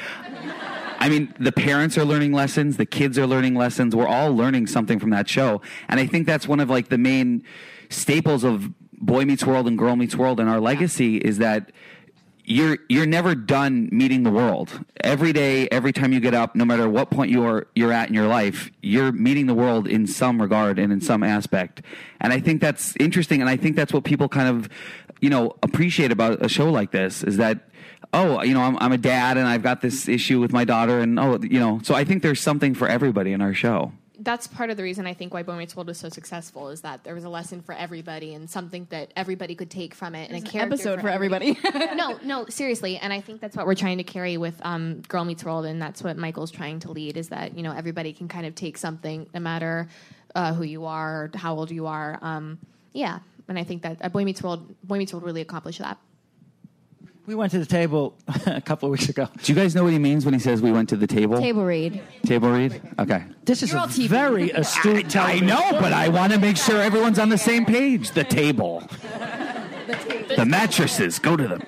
[1.00, 3.94] I mean, the parents are learning lessons, the kids are learning lessons.
[3.94, 5.60] We're all learning something from that show.
[5.88, 7.44] And I think that's one of like the main
[7.88, 11.70] staples of Boy Meets World and Girl Meets World, and our legacy is that
[12.44, 14.80] you're you're never done meeting the world.
[15.04, 18.14] Every day, every time you get up, no matter what point you're you're at in
[18.14, 21.82] your life, you're meeting the world in some regard and in some aspect.
[22.20, 24.68] And I think that's interesting, and I think that's what people kind of,
[25.20, 27.60] you know, appreciate about a show like this is that.
[28.14, 31.00] Oh, you know, I'm, I'm a dad and I've got this issue with my daughter,
[31.00, 33.92] and oh, you know, so I think there's something for everybody in our show.
[34.20, 36.80] That's part of the reason I think why Boy Meets World was so successful is
[36.80, 40.30] that there was a lesson for everybody and something that everybody could take from it
[40.30, 41.56] and a character episode for everybody.
[41.94, 45.24] no, no, seriously, and I think that's what we're trying to carry with um, Girl
[45.24, 48.28] Meets World, and that's what Michael's trying to lead is that you know everybody can
[48.28, 49.88] kind of take something, no matter
[50.34, 52.18] uh, who you are, or how old you are.
[52.20, 52.58] Um,
[52.92, 55.98] yeah, and I think that uh, Boy Meets World, Boy Meets World really accomplished that.
[57.28, 58.14] We went to the table
[58.46, 59.28] a couple of weeks ago.
[59.42, 61.38] Do you guys know what he means when he says we went to the table?
[61.38, 62.00] Table read.
[62.24, 62.80] Table read?
[62.98, 63.22] Okay.
[63.44, 64.08] This is You're a all TV.
[64.08, 65.46] very astute I television.
[65.48, 68.12] know, but I want to make sure everyone's on the same page.
[68.12, 68.82] The table.
[70.38, 71.18] The mattresses.
[71.18, 71.62] Go to them.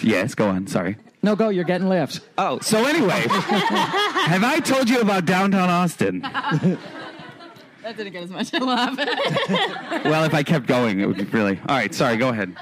[0.00, 0.68] yes, go on.
[0.68, 0.98] Sorry.
[1.24, 1.48] No, go.
[1.48, 2.20] You're getting laughs.
[2.38, 6.22] Oh, so anyway, have I told you about downtown Austin?
[7.82, 8.96] That didn't get as much laugh.
[10.04, 11.58] Well, if I kept going, it would be really.
[11.68, 12.56] All right, sorry, go ahead.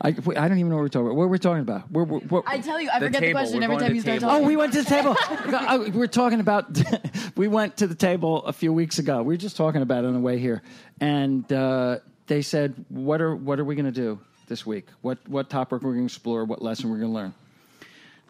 [0.00, 1.16] I, wait, I don't even know what we're talking about.
[1.16, 1.90] What we're talking about?
[1.90, 3.40] We're, we're, we're, I tell you, I The forget table.
[3.40, 4.28] the question We're every going time to you start table.
[4.30, 4.44] talking.
[4.44, 5.16] Oh, we went to the table.
[5.66, 6.78] Oh, we're talking about.
[7.36, 9.22] we went to the table a few weeks ago.
[9.22, 10.62] We were just talking about it on the way here,
[11.00, 14.86] and uh, they said, "What are what are we going to do this week?
[15.00, 16.44] What what topic we're going to explore?
[16.44, 17.34] What lesson we're going to learn?"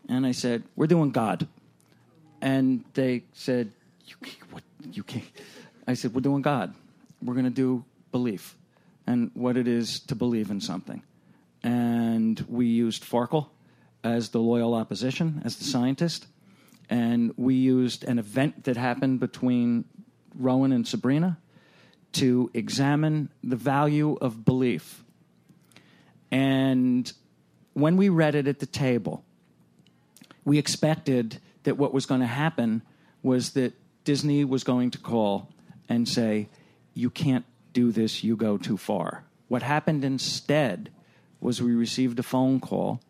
[0.08, 1.46] And I said, "We're doing God,"
[2.40, 3.72] and they said,
[4.06, 5.24] "You can't, what you can't."
[5.86, 6.74] I said, "We're doing God.
[7.22, 8.56] We're going to do belief
[9.06, 11.02] and what it is to believe in something."
[11.62, 13.48] And we used Farkle
[14.02, 16.26] as the loyal opposition, as the scientist.
[16.90, 19.86] And we used an event that happened between
[20.34, 21.38] Rowan and Sabrina
[22.12, 25.02] to examine the value of belief.
[26.30, 27.10] And
[27.72, 29.24] when we read it at the table,
[30.44, 32.82] we expected that what was going to happen
[33.22, 33.72] was that
[34.04, 35.48] Disney was going to call
[35.88, 36.48] and say,
[36.94, 39.24] You can't do this, you go too far.
[39.48, 40.90] What happened instead
[41.40, 43.00] was we received a phone call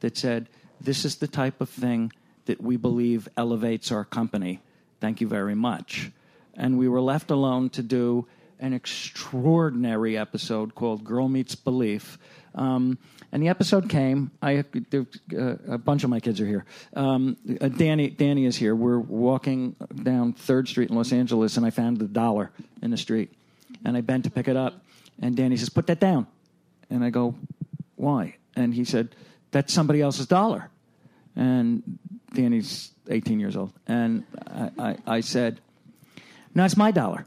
[0.00, 0.48] that said,
[0.80, 2.12] This is the type of thing
[2.46, 4.60] that we believe elevates our company.
[5.00, 6.10] Thank you very much.
[6.54, 8.26] And we were left alone to do
[8.60, 12.18] an extraordinary episode called Girl Meets Belief.
[12.54, 12.98] Um,
[13.32, 14.30] and the episode came.
[14.42, 16.66] I uh, a bunch of my kids are here.
[16.94, 18.76] Um, uh, Danny Danny is here.
[18.76, 22.50] We're walking down Third Street in Los Angeles, and I found a dollar
[22.82, 23.32] in the street,
[23.84, 24.84] and I bent to pick it up,
[25.20, 26.26] and Danny says, "Put that down,"
[26.90, 27.34] and I go,
[27.96, 29.16] "Why?" And he said,
[29.50, 30.68] "That's somebody else's dollar,"
[31.34, 31.98] and
[32.34, 35.58] Danny's 18 years old, and I, I, I said,
[36.54, 37.24] "No, it's my dollar,"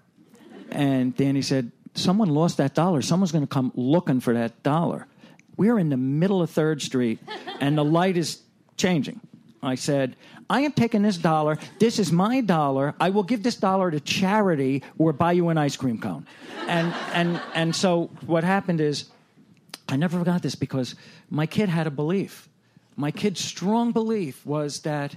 [0.70, 3.02] and Danny said, "Someone lost that dollar.
[3.02, 5.08] Someone's going to come looking for that dollar."
[5.58, 7.20] We're in the middle of Third Street,
[7.60, 8.42] and the light is
[8.78, 9.22] changing.
[9.64, 10.16] I said,
[10.50, 11.58] I am taking this dollar.
[11.80, 12.94] This is my dollar.
[13.00, 16.28] I will give this dollar to charity or buy you an ice cream cone.
[16.68, 19.06] And, and, and so what happened is,
[19.88, 20.96] I never forgot this because
[21.30, 22.48] my kid had a belief.
[22.96, 25.16] My kid's strong belief was that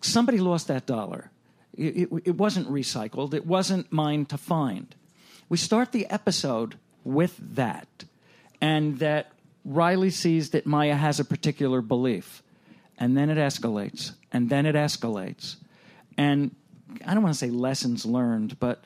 [0.00, 1.30] somebody lost that dollar.
[1.74, 4.94] It, it, it wasn't recycled, it wasn't mine to find.
[5.48, 7.88] We start the episode with that,
[8.60, 9.31] and that
[9.64, 12.42] Riley sees that Maya has a particular belief,
[12.98, 15.56] and then it escalates, and then it escalates.
[16.16, 16.54] And
[17.06, 18.84] I don't want to say lessons learned, but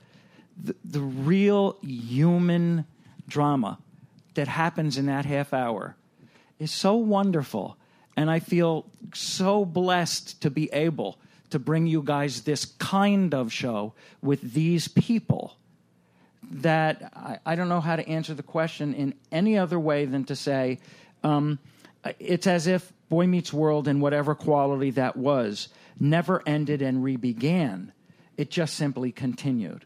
[0.62, 2.84] the, the real human
[3.28, 3.78] drama
[4.34, 5.96] that happens in that half hour
[6.58, 7.76] is so wonderful.
[8.16, 11.18] And I feel so blessed to be able
[11.50, 15.56] to bring you guys this kind of show with these people
[16.50, 20.24] that I, I don't know how to answer the question in any other way than
[20.24, 20.78] to say
[21.22, 21.59] um,
[22.18, 27.92] it's as if Boy Meets World and whatever quality that was never ended and re-began.
[28.37, 29.85] It just simply continued.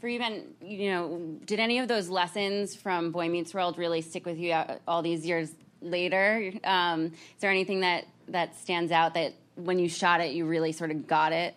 [0.00, 4.24] For even, you know, did any of those lessons from Boy Meets World really stick
[4.24, 4.56] with you
[4.86, 5.50] all these years
[5.82, 6.52] later?
[6.62, 10.72] Um, is there anything that that stands out that when you shot it, you really
[10.72, 11.56] sort of got it?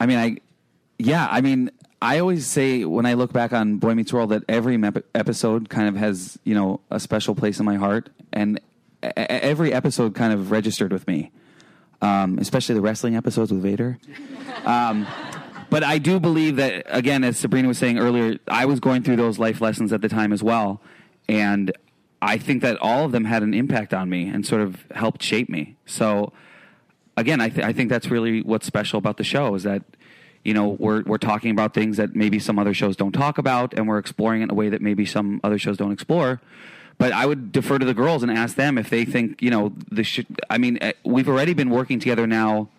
[0.00, 0.36] I mean, I,
[0.98, 1.70] yeah, I mean,
[2.02, 5.68] I always say when I look back on Boy Meets World that every mep- episode
[5.68, 8.60] kind of has, you know, a special place in my heart, and
[9.02, 11.30] every episode kind of registered with me,
[12.02, 13.98] um, especially the wrestling episodes with Vader.
[14.64, 15.06] Um,
[15.70, 19.16] but I do believe that, again, as Sabrina was saying earlier, I was going through
[19.16, 20.82] those life lessons at the time as well,
[21.26, 21.72] and
[22.20, 25.22] I think that all of them had an impact on me and sort of helped
[25.22, 25.76] shape me.
[25.86, 26.32] So
[27.16, 29.82] again, I, th- I think that's really what's special about the show is that,
[30.48, 33.74] you know we're we're talking about things that maybe some other shows don't talk about,
[33.74, 36.40] and we're exploring it in a way that maybe some other shows don't explore.
[36.96, 39.72] But I would defer to the girls and ask them if they think you know
[39.90, 40.02] the.
[40.04, 42.70] Sh- I mean, eh, we've already been working together now.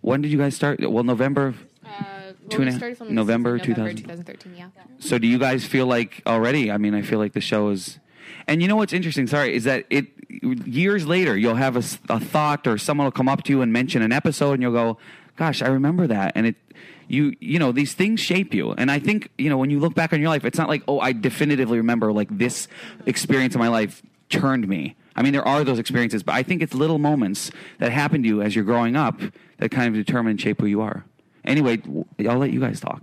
[0.00, 0.78] When did you guys start?
[0.80, 1.54] Well, November.
[1.84, 3.96] Uh, well, and we a- started filming November 2000.
[3.96, 4.68] 2013, yeah.
[5.00, 6.70] So do you guys feel like already?
[6.70, 7.98] I mean, I feel like the show is.
[8.46, 9.26] And you know what's interesting?
[9.26, 13.42] Sorry, is that it years later you'll have a thought or someone will come up
[13.44, 14.98] to you and mention an episode, and you'll go,
[15.36, 16.56] "Gosh, I remember that." And it,
[17.12, 18.72] you, you know, these things shape you.
[18.72, 20.82] And I think you know when you look back on your life, it's not like,
[20.88, 22.68] "Oh, I definitively remember like this
[23.06, 26.62] experience in my life turned me." I mean, there are those experiences, but I think
[26.62, 29.20] it's little moments that happen to you as you're growing up
[29.58, 31.04] that kind of determine and shape who you are.
[31.44, 31.82] Anyway,
[32.20, 33.02] i'll let you guys talk.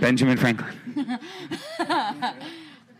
[0.00, 1.18] Benjamin Franklin.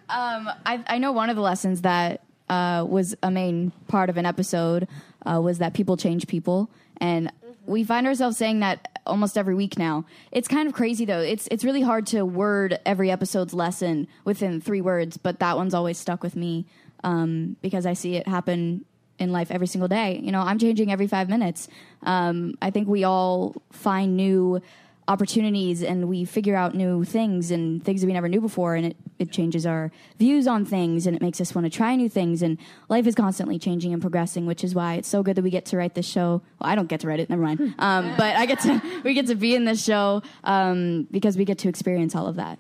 [0.09, 4.17] Um, I, I know one of the lessons that uh, was a main part of
[4.17, 4.87] an episode
[5.25, 7.33] uh, was that people change people, and
[7.67, 10.05] we find ourselves saying that almost every week now.
[10.33, 11.21] It's kind of crazy though.
[11.21, 15.75] It's it's really hard to word every episode's lesson within three words, but that one's
[15.75, 16.67] always stuck with me
[17.05, 18.85] um, because I see it happen
[19.19, 20.21] in life every single day.
[20.23, 21.69] You know, I'm changing every five minutes.
[22.03, 24.61] Um, I think we all find new
[25.09, 28.87] opportunities and we figure out new things and things that we never knew before and
[28.87, 32.09] it, it changes our views on things and it makes us want to try new
[32.09, 35.43] things and life is constantly changing and progressing which is why it's so good that
[35.43, 37.61] we get to write this show well i don't get to write it never mind
[37.79, 41.45] um, but i get to we get to be in this show um, because we
[41.45, 42.59] get to experience all of that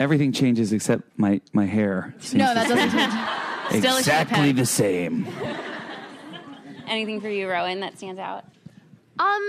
[0.00, 2.14] Everything changes except my, my hair.
[2.18, 5.26] seems no to that doesn't change Still exactly the same.
[6.86, 8.44] Anything for you, Rowan, that stands out?
[9.18, 9.48] Um,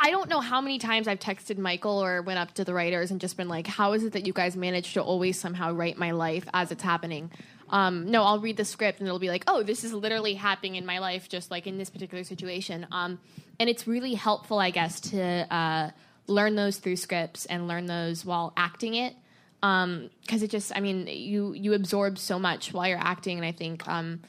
[0.00, 3.10] I don't know how many times I've texted Michael or went up to the writers
[3.10, 5.96] and just been like, "How is it that you guys manage to always somehow write
[5.96, 7.30] my life as it's happening?"
[7.70, 10.76] Um, no, I'll read the script and it'll be like, "Oh, this is literally happening
[10.76, 13.20] in my life, just like in this particular situation." Um,
[13.58, 15.22] and it's really helpful, I guess, to
[15.54, 15.90] uh,
[16.26, 19.14] learn those through scripts and learn those while acting it
[19.60, 23.52] because it just i mean you you absorb so much while you're acting and i
[23.52, 24.20] think um,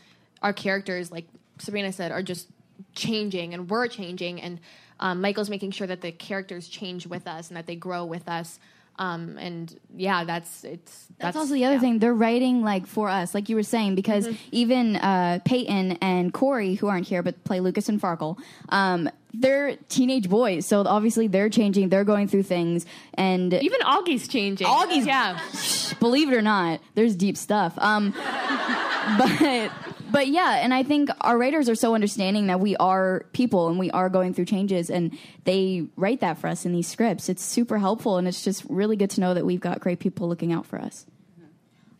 [0.42, 1.26] our characters like
[1.58, 2.50] sabrina said are just
[2.96, 4.60] changing and we're changing and
[5.00, 8.28] um, michael's making sure that the characters change with us and that they grow with
[8.28, 8.60] us
[9.00, 11.82] um, and yeah that's it's That's, also the other yeah.
[11.82, 12.00] thing.
[12.00, 16.76] They're writing like for us, like you were saying, because even uh, Peyton and Corey,
[16.76, 18.38] who aren't here but play Lucas and Farkle,
[18.70, 20.66] um, they're teenage boys.
[20.66, 21.90] So obviously they're changing.
[21.90, 25.40] They're going through things, and even Auggie's changing Auggie's- yeah
[26.00, 27.74] believe it or not, there's deep stuff.
[27.78, 28.12] Um,
[29.18, 29.72] but
[30.12, 33.80] but yeah, and I think our writers are so understanding that we are people and
[33.80, 37.30] we are going through changes, and they write that for us in these scripts.
[37.30, 40.28] It's super helpful, and it's just really good to know that we've got great people
[40.28, 41.06] looking out for us.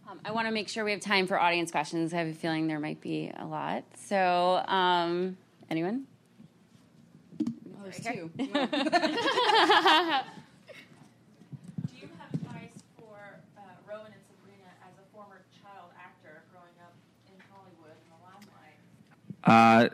[0.10, 2.14] Um, I want to make sure we have time for audience questions.
[2.14, 3.84] I have a feeling there might be a lot.
[4.08, 5.38] So, um,
[5.70, 6.06] anyone?
[7.40, 8.64] Do you have
[12.34, 13.18] advice for
[13.58, 16.94] uh, Rowan and Sabrina as a former child actor growing up
[17.28, 18.80] in Hollywood in the limelight?
[19.44, 19.90] Uh,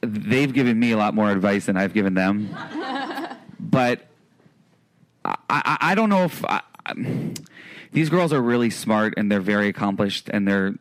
[0.00, 2.48] they've given me a lot more advice than I've given them.
[3.60, 4.06] but
[5.24, 6.60] I, I, I don't know if I,
[7.92, 10.74] these girls are really smart and they're very accomplished and they're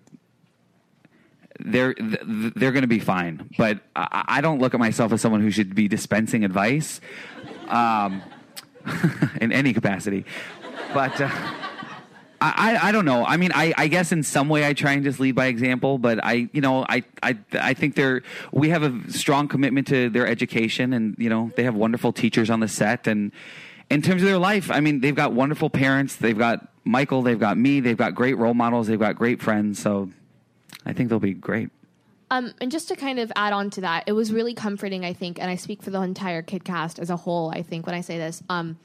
[1.60, 3.50] they're they're going to be fine.
[3.58, 7.00] But I, I don't look at myself as someone who should be dispensing advice
[7.70, 8.22] um,
[9.42, 10.26] in any capacity.
[10.94, 11.20] But.
[11.22, 11.30] Uh,
[12.44, 13.26] I, I, don't know.
[13.26, 15.98] I mean, I, I guess in some way I try and just lead by example,
[15.98, 20.10] but I, you know, I, I, I think they're, we have a strong commitment to
[20.10, 23.08] their education and, you know, they have wonderful teachers on the set.
[23.08, 23.32] And
[23.90, 26.18] in terms of their life, I mean, they've got wonderful parents.
[26.18, 29.80] They've got Michael, they've got me, they've got great role models, they've got great friends.
[29.80, 30.10] So
[30.86, 31.70] I think they'll be great.
[32.30, 35.14] Um, and just to kind of add on to that, it was really comforting, I
[35.14, 37.96] think, and I speak for the entire Kid cast as a whole, I think, when
[37.96, 38.78] I say this, um,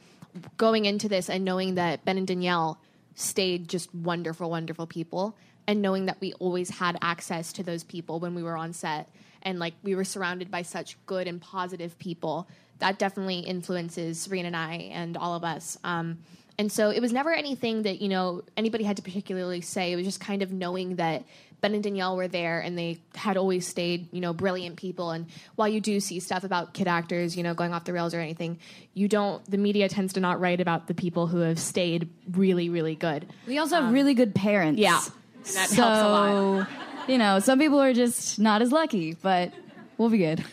[0.58, 2.78] going into this and knowing that Ben and Danielle
[3.18, 8.20] stayed just wonderful, wonderful people, and knowing that we always had access to those people
[8.20, 9.10] when we were on set,
[9.42, 14.46] and like we were surrounded by such good and positive people, that definitely influences Sabrina
[14.46, 15.76] and I and all of us.
[15.82, 16.18] Um,
[16.58, 19.92] and so it was never anything that, you know, anybody had to particularly say.
[19.92, 21.24] It was just kind of knowing that
[21.60, 25.10] Ben and Danielle were there and they had always stayed, you know, brilliant people.
[25.10, 28.14] And while you do see stuff about kid actors, you know, going off the rails
[28.14, 28.58] or anything,
[28.94, 32.68] you don't, the media tends to not write about the people who have stayed really,
[32.68, 33.26] really good.
[33.46, 34.80] We also have um, really good parents.
[34.80, 35.00] Yeah.
[35.34, 36.68] And that so, helps a lot.
[37.08, 39.52] You know, some people are just not as lucky, but
[39.96, 40.44] we'll be good.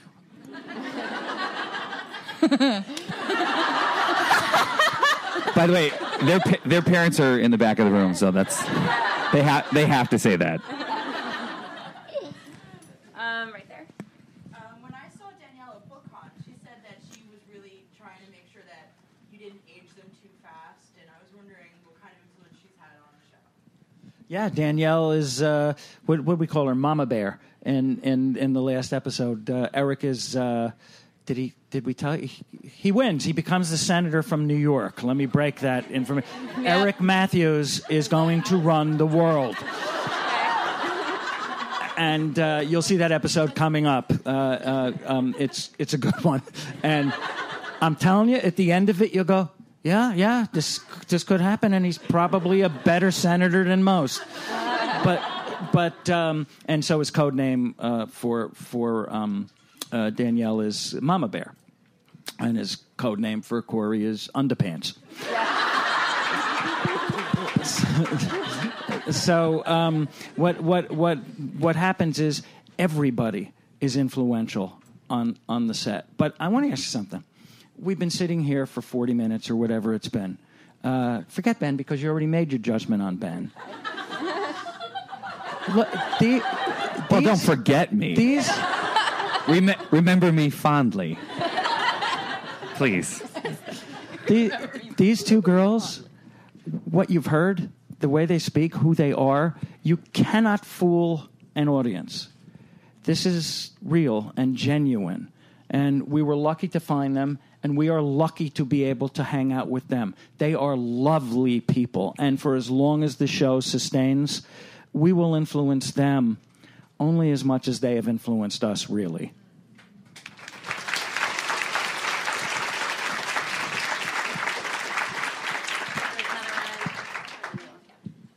[5.56, 5.92] By the way,
[6.24, 8.62] their their parents are in the back of the room, so that's
[9.32, 10.60] they have they have to say that.
[13.16, 13.88] Um, right there.
[14.52, 16.28] Um, when I saw Danielle at BookCon,
[17.98, 18.92] trying to make sure that
[19.32, 22.76] you didn't age them too fast, and I was wondering what kind of influence she's
[22.76, 23.40] had on the show.
[24.36, 25.76] Yeah, Danielle is uh,
[26.08, 27.40] what what we call her, Mama Bear.
[27.66, 30.36] In in in the last episode, uh, Eric is.
[30.36, 30.72] Uh,
[31.26, 31.54] did he?
[31.70, 32.28] Did we tell you?
[32.28, 33.24] He, he wins.
[33.24, 35.04] He becomes the senator from New York.
[35.04, 36.28] Let me break that information.
[36.66, 39.56] Eric Matthews is going to run the world.
[41.96, 44.12] And uh, you'll see that episode coming up.
[44.26, 46.42] Uh, uh, um, it's it's a good one,
[46.84, 47.14] and
[47.82, 49.50] I'm telling you, at the end of it, you'll go,
[49.86, 50.80] yeah, yeah, this
[51.10, 54.20] this could happen, and he's probably a better senator than most.
[55.04, 55.22] But
[55.72, 59.48] but um, and so his code name uh, for for um,
[59.92, 61.54] uh, Danielle is Mama Bear,
[62.40, 64.98] and his code name for Corey is Underpants.
[69.14, 71.18] so um, what what what
[71.60, 72.42] what happens is
[72.80, 74.82] everybody is influential
[75.12, 76.18] on on the set.
[76.18, 77.24] But I want to ask you something.
[77.78, 80.38] We've been sitting here for forty minutes or whatever it's been.
[80.84, 83.52] Uh, forget Ben because you already made your judgment on Ben.
[85.74, 86.44] Look, the,
[87.10, 88.14] Well, don't forget me.
[88.14, 88.50] These
[89.48, 91.18] Rem- remember me fondly.
[92.76, 93.24] Please.
[94.28, 94.52] the,
[94.98, 96.04] these two girls,
[96.86, 97.70] what you've heard,
[98.00, 102.30] the way they speak, who they are, you cannot fool an audience.
[103.04, 105.32] This is real and genuine.
[105.76, 109.24] And we were lucky to find them, and we are lucky to be able to
[109.24, 110.16] hang out with them.
[110.38, 112.16] They are lovely people.
[112.18, 114.44] And for as long as the show sustains,
[114.94, 116.38] we will influence them
[116.98, 119.34] only as much as they have influenced us, really.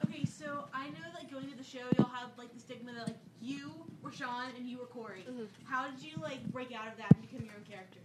[0.05, 3.07] Okay, so I know that going to the show, y'all had like the stigma that
[3.07, 3.71] like you
[4.03, 5.25] were Sean and you were Corey.
[5.65, 7.99] How did you like break out of that and become your own characters?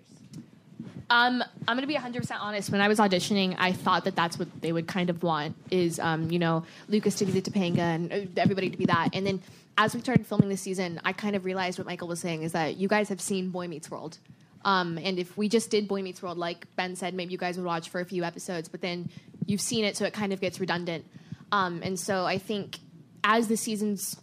[1.13, 2.71] Um, I'm gonna be 100 percent honest.
[2.71, 5.99] When I was auditioning, I thought that that's what they would kind of want is,
[5.99, 9.09] um, you know, Lucas to be the Topanga and uh, everybody to be that.
[9.13, 9.39] And then
[9.77, 12.53] as we started filming this season, I kind of realized what Michael was saying is
[12.53, 14.17] that you guys have seen Boy Meets World.
[14.65, 17.57] Um, and if we just did Boy Meets World, like Ben said, maybe you guys
[17.57, 19.07] would watch for a few episodes, but then
[19.45, 21.05] you've seen it, so it kind of gets redundant.
[21.51, 22.79] Um, and so I think
[23.23, 24.17] as the seasons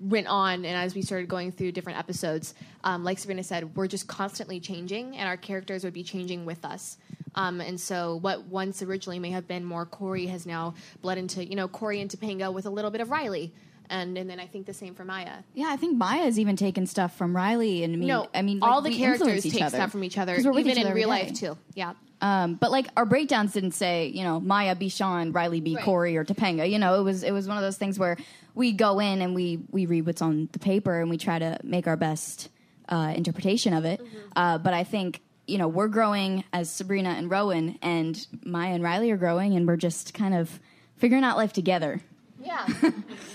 [0.00, 3.86] went on and as we started going through different episodes, um, like Sabrina said, we're
[3.86, 6.96] just constantly changing and our characters would be changing with us.
[7.34, 11.44] Um, and so what once originally may have been more Corey has now bled into,
[11.44, 13.52] you know, Corey and Topanga with a little bit of Riley.
[13.88, 15.38] And, and then I think the same for Maya.
[15.52, 18.06] Yeah, I think Maya's even taken stuff from Riley and me.
[18.06, 19.76] no, I mean, all like, the characters take other.
[19.76, 21.34] stuff from each other, 'Cause we're with even each other in real life day.
[21.34, 21.58] too.
[21.74, 21.94] Yeah.
[22.20, 25.84] Um, but like our breakdowns didn't say, you know, Maya be Sean, Riley be Right.
[25.84, 26.70] Corey or Topanga.
[26.70, 28.16] You know, it was it was one of those things where
[28.54, 31.58] we go in and we we read what's on the paper and we try to
[31.62, 32.48] make our best
[32.88, 34.00] uh, interpretation of it.
[34.36, 38.82] Uh, but I think you know we're growing as Sabrina and Rowan, and Maya and
[38.82, 40.60] Riley are growing, and we're just kind of
[40.96, 42.00] figuring out life together.
[42.42, 42.66] Yeah.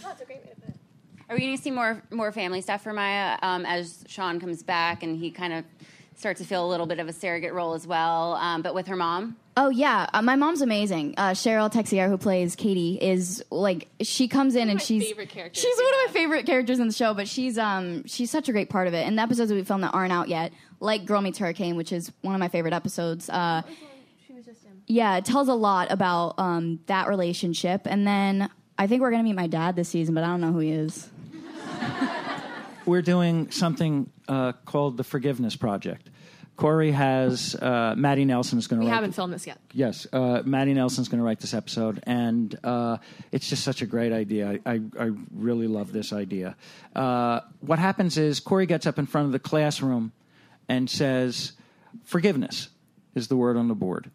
[0.03, 0.75] That's a great way to put it.
[1.29, 4.63] Are we going to see more more family stuff for Maya um, as Sean comes
[4.63, 5.65] back and he kind of
[6.15, 8.87] starts to feel a little bit of a surrogate role as well, um, but with
[8.87, 9.35] her mom?
[9.57, 11.13] Oh yeah, uh, my mom's amazing.
[11.17, 15.29] Uh, Cheryl Texiera, who plays Katie, is like she comes in and my she's favorite
[15.53, 17.13] she's we one of my favorite characters in the show.
[17.13, 19.07] But she's um she's such a great part of it.
[19.07, 20.51] And the episodes that we filmed that aren't out yet,
[20.81, 23.29] like Girl Meets Hurricane, which is one of my favorite episodes.
[23.29, 23.61] Uh,
[24.27, 24.71] She was just in.
[24.87, 27.83] yeah, it tells a lot about um, that relationship.
[27.85, 30.51] And then I think we're gonna meet my dad this season, but I don't know
[30.51, 31.09] who he is.
[32.85, 36.09] We're doing something uh, called the Forgiveness Project.
[36.55, 39.59] Corey has uh, Maddie Nelson's going to We haven't filmed this yet.
[39.73, 42.97] Yes, uh, Maddie Nelson's going to write this episode, and uh,
[43.31, 44.51] it's just such a great idea.
[44.65, 46.55] I, I, I really love this idea.
[46.95, 50.13] Uh, what happens is Corey gets up in front of the classroom
[50.69, 51.53] and says,
[52.03, 52.69] "Forgiveness
[53.15, 54.09] is the word on the board.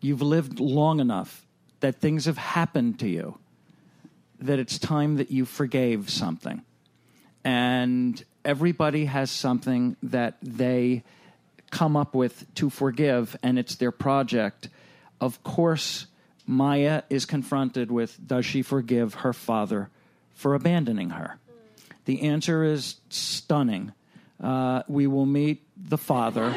[0.00, 1.46] You've lived long enough
[1.78, 3.38] that things have happened to you
[4.40, 6.62] that it's time that you forgave something."
[7.44, 11.04] And everybody has something that they
[11.70, 14.68] come up with to forgive, and it's their project.
[15.20, 16.06] Of course,
[16.46, 19.90] Maya is confronted with does she forgive her father
[20.34, 21.38] for abandoning her?
[22.04, 23.92] The answer is stunning.
[24.42, 26.44] Uh, we will meet the father.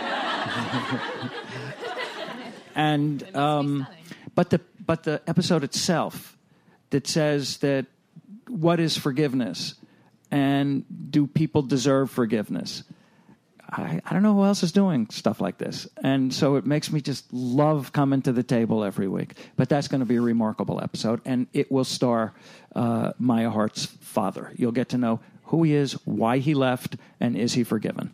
[2.76, 3.88] and um,
[4.36, 6.38] but the but the episode itself
[6.90, 7.86] that says that
[8.48, 9.76] what is forgiveness
[10.32, 12.84] and do people deserve forgiveness
[13.70, 16.92] I, I don't know who else is doing stuff like this and so it makes
[16.92, 20.22] me just love coming to the table every week but that's going to be a
[20.22, 22.34] remarkable episode and it will star
[22.76, 27.36] uh, maya hart's father you'll get to know who he is why he left and
[27.38, 28.12] is he forgiven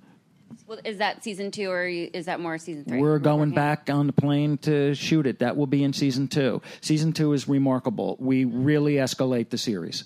[0.66, 3.00] Well, is that season two or is that more season three?
[3.00, 3.56] We're going on?
[3.56, 5.40] back on the plane to shoot it.
[5.40, 6.62] That will be in season two.
[6.82, 8.16] Season two is remarkable.
[8.20, 10.06] We really escalate the series.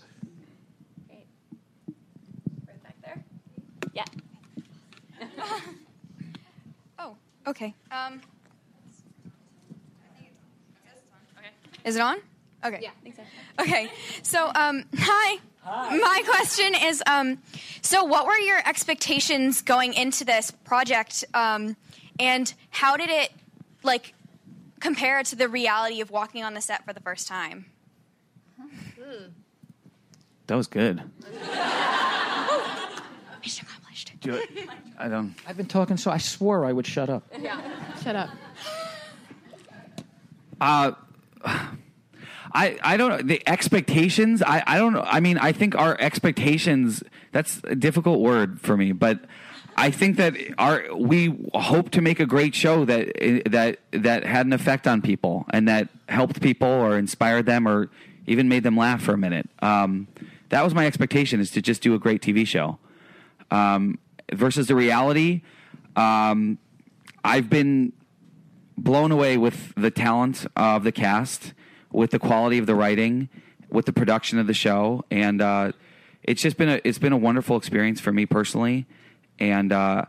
[2.68, 3.24] Right back there.
[3.93, 4.05] Yeah.
[7.00, 7.74] Oh, okay.
[7.91, 8.22] Um,
[11.86, 12.18] Is it on?
[12.66, 12.80] Okay.
[12.82, 13.22] Yeah, I so.
[13.62, 13.91] Okay.
[14.24, 15.39] So, um, hi.
[15.66, 17.39] My question is, um,
[17.82, 21.76] so what were your expectations going into this project, um,
[22.20, 23.32] and how did it,
[23.84, 24.14] like,
[24.80, 27.66] compare to the reality of walking on the set for the first time?
[30.48, 31.04] That was good.
[34.26, 34.53] Mission accomplished.
[34.55, 34.70] Do it.
[34.97, 35.36] I don't.
[35.47, 37.24] I've been talking, so I swore I would shut up.
[37.38, 37.61] Yeah,
[38.03, 38.30] Shut up.
[40.59, 40.91] Uh,
[42.53, 44.41] I I don't know the expectations.
[44.41, 45.03] I I don't know.
[45.05, 47.03] I mean, I think our expectations.
[47.32, 49.20] That's a difficult word for me, but
[49.76, 53.11] I think that our we hope to make a great show that
[53.51, 57.89] that that had an effect on people and that helped people or inspired them or
[58.26, 59.47] even made them laugh for a minute.
[59.61, 60.07] Um,
[60.49, 62.80] that was my expectation: is to just do a great TV show.
[63.51, 63.99] Um,
[64.34, 65.41] versus the reality,
[65.95, 66.57] um,
[67.23, 67.93] I've been
[68.78, 71.53] blown away with the talent of the cast,
[71.91, 73.30] with the quality of the writing,
[73.69, 75.71] with the production of the show, and uh,
[76.23, 78.86] it's just been a it's been a wonderful experience for me personally.
[79.39, 80.05] And uh,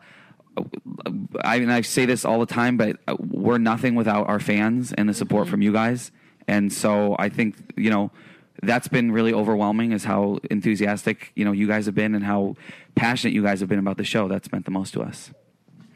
[1.42, 5.08] I and I say this all the time, but we're nothing without our fans and
[5.08, 6.10] the support from you guys.
[6.46, 8.10] And so I think you know
[8.62, 12.56] that's been really overwhelming is how enthusiastic you know you guys have been and how
[12.94, 14.28] passionate you guys have been about the show.
[14.28, 15.30] That's meant the most to us.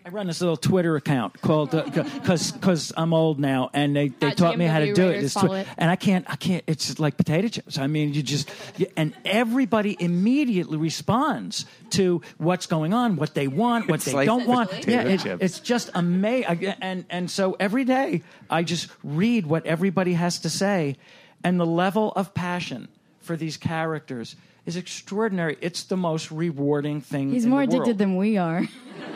[0.05, 4.09] I run this little Twitter account called uh, because because I'm old now and they,
[4.09, 5.37] they At taught me how to do it.
[5.37, 5.67] Writers, it.
[5.79, 6.65] and I can't I can't.
[6.67, 7.79] It's just like potato chips.
[7.79, 13.47] I mean, you just you, and everybody immediately responds to what's going on, what they
[13.47, 14.89] want, what It's they like don't want.
[14.89, 16.67] Yeah, it- it's just amazing.
[16.81, 20.97] And and so every day I just read what everybody has to say,
[21.45, 22.89] and the level of passion
[23.21, 24.37] for these characters
[24.67, 25.57] is extraordinary.
[25.61, 27.31] It's the most rewarding thing.
[27.31, 27.83] He's in more the world.
[27.89, 28.63] addicted than we are.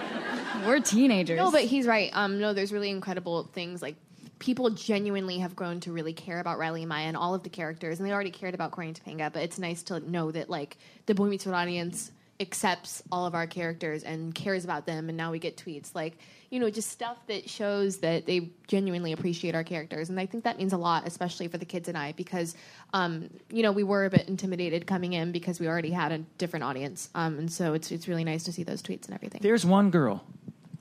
[0.67, 1.37] We're teenagers.
[1.39, 2.11] No, but he's right.
[2.13, 3.95] Um, no, there's really incredible things like
[4.39, 7.49] people genuinely have grown to really care about Riley and Maya and all of the
[7.49, 9.33] characters, and they already cared about Corey and Topanga.
[9.33, 12.11] But it's nice to know that like the Boy Meets World audience
[12.41, 16.19] accepts all of our characters and cares about them, and now we get tweets like
[16.57, 20.45] you know just stuff that shows that they genuinely appreciate our characters, and I think
[20.45, 22.55] that means a lot, especially for the kids and I, because
[22.95, 26.19] um, you know we were a bit intimidated coming in because we already had a
[26.39, 29.43] different audience, um, and so it's it's really nice to see those tweets and everything.
[29.43, 30.25] There's one girl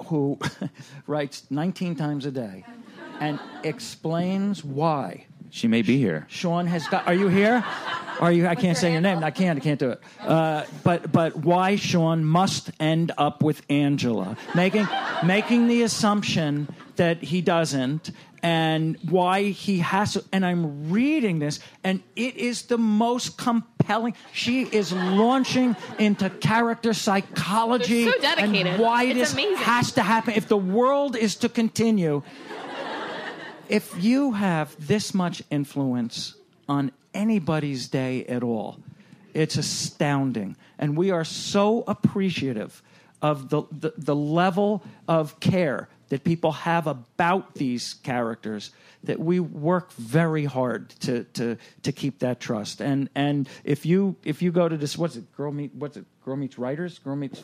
[0.05, 0.39] who
[1.07, 2.63] writes 19 times a day
[3.19, 6.25] and explains why She may be here.
[6.29, 7.05] Sean has got.
[7.05, 7.65] Are you here?
[8.19, 8.47] Are you?
[8.47, 9.23] I can't say your name.
[9.23, 9.57] I can't.
[9.57, 10.01] I can't do it.
[10.19, 14.87] Uh, but but why Sean must end up with Angela, making
[15.23, 18.11] making the assumption that he doesn't,
[18.41, 20.23] and why he has to.
[20.31, 24.15] And I'm reading this, and it is the most compelling.
[24.31, 28.67] She is launching into character psychology They're so dedicated.
[28.67, 29.57] and why It's this amazing.
[29.57, 32.23] has to happen if the world is to continue
[33.67, 36.35] if you have this much influence
[36.69, 38.77] on anybody's day at all,
[39.33, 40.55] it's astounding.
[40.77, 42.83] And we are so appreciative
[43.21, 48.71] of the, the, the level of care that people have about these characters
[49.03, 52.81] that we work very hard to, to, to keep that trust.
[52.81, 56.05] And, and if, you, if you go to this, what's it, Girl Meet, what's it,
[56.23, 56.99] Girl Meets Writers?
[56.99, 57.43] Girl Meets,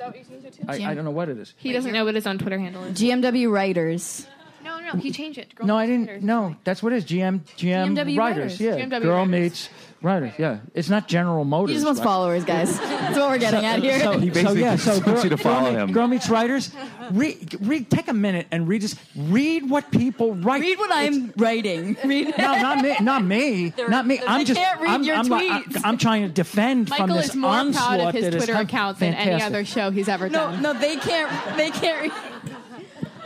[0.67, 1.53] I, I don't know what it is.
[1.57, 2.97] He doesn't know what his own Twitter handle is.
[2.97, 4.27] GMW writers.
[4.63, 5.53] No, no, he changed it.
[5.55, 6.07] Girl No, I didn't.
[6.07, 6.23] Writers.
[6.23, 7.05] No, that's what it is.
[7.05, 8.17] GM, GM GMW writers.
[8.17, 8.59] writers.
[8.59, 9.29] Yeah, GMW girl writers.
[9.31, 9.69] meets
[10.01, 10.33] writers.
[10.37, 11.69] Yeah, it's not General Motors.
[11.69, 12.05] He just wants right?
[12.05, 12.79] followers, guys.
[12.79, 13.99] That's what we're getting at here.
[13.99, 15.91] So, He so basically yeah, so just wants girl, you to follow girl, him.
[15.91, 16.71] Girl meets writers.
[17.11, 17.89] Read, read.
[17.89, 20.61] Take a minute and read Just Read what people write.
[20.61, 21.97] Read what I'm writing.
[22.05, 22.33] Read.
[22.37, 22.95] No, not me.
[23.01, 23.73] Not me.
[23.89, 24.19] not me.
[24.25, 24.59] I'm just.
[24.59, 25.81] can't read I'm, your I'm, like- tweets.
[25.83, 28.43] I'm trying to defend from Michael this is more onslaught proud of his that is
[28.43, 30.61] Twitter com- account than any other show he's ever done.
[30.61, 31.57] no, no, they can't.
[31.57, 32.11] They can't.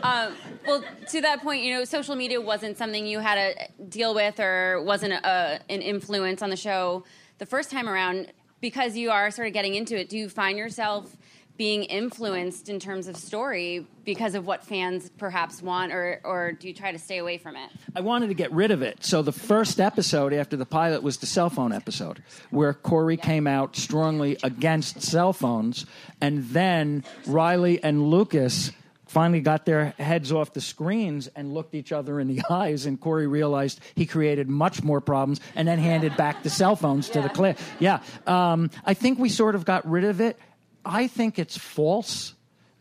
[0.04, 0.36] Um,
[0.68, 4.39] well, to that point, you know, social media wasn't something you had to deal with
[4.39, 7.03] or wasn't a, an influence on the show
[7.38, 8.32] the first time around.
[8.61, 11.16] Because you are sort of getting into it, do you find yourself
[11.57, 16.68] being influenced in terms of story because of what fans perhaps want, or, or do
[16.68, 17.70] you try to stay away from it?
[17.95, 19.03] I wanted to get rid of it.
[19.05, 23.47] So the first episode after the pilot was the cell phone episode, where Corey came
[23.47, 25.86] out strongly against cell phones,
[26.20, 28.72] and then Riley and Lucas
[29.16, 32.99] finally got their heads off the screens and looked each other in the eyes, and
[32.99, 37.22] Corey realized he created much more problems, and then handed back the cell phones to
[37.22, 37.55] the cliff.
[37.80, 40.38] Yeah, um, I think we sort of got rid of it.
[40.84, 42.36] I think it's false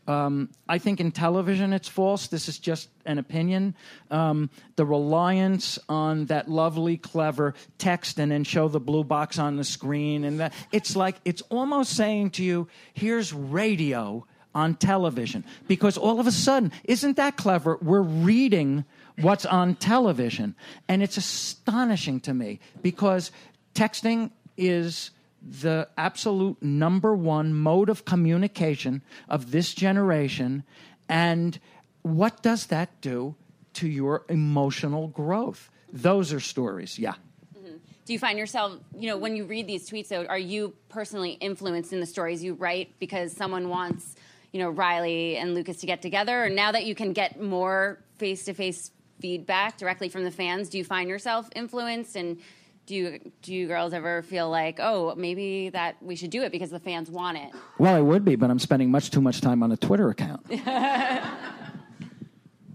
[0.07, 2.27] Um, I think in television it's false.
[2.27, 3.75] This is just an opinion.
[4.11, 9.55] Um, the reliance on that lovely, clever text and then show the blue box on
[9.55, 14.25] the screen and that it's like it's almost saying to you, "Here's radio."
[14.55, 17.77] On television, because all of a sudden, isn't that clever?
[17.81, 18.85] We're reading
[19.19, 20.55] what's on television.
[20.87, 23.31] And it's astonishing to me because
[23.73, 30.63] texting is the absolute number one mode of communication of this generation.
[31.07, 31.59] And
[32.01, 33.35] what does that do
[33.73, 35.69] to your emotional growth?
[35.91, 37.13] Those are stories, yeah.
[37.57, 37.75] Mm-hmm.
[38.05, 41.93] Do you find yourself, you know, when you read these tweets, are you personally influenced
[41.93, 44.15] in the stories you write because someone wants,
[44.55, 46.45] you know, Riley and Lucas to get together?
[46.45, 48.89] Or now that you can get more face to face
[49.19, 52.15] feedback directly from the fans, do you find yourself influenced?
[52.15, 52.39] And
[52.85, 56.53] do you, do you girls ever feel like, oh, maybe that we should do it
[56.53, 57.49] because the fans want it?
[57.79, 60.45] Well, I would be, but I'm spending much too much time on a Twitter account.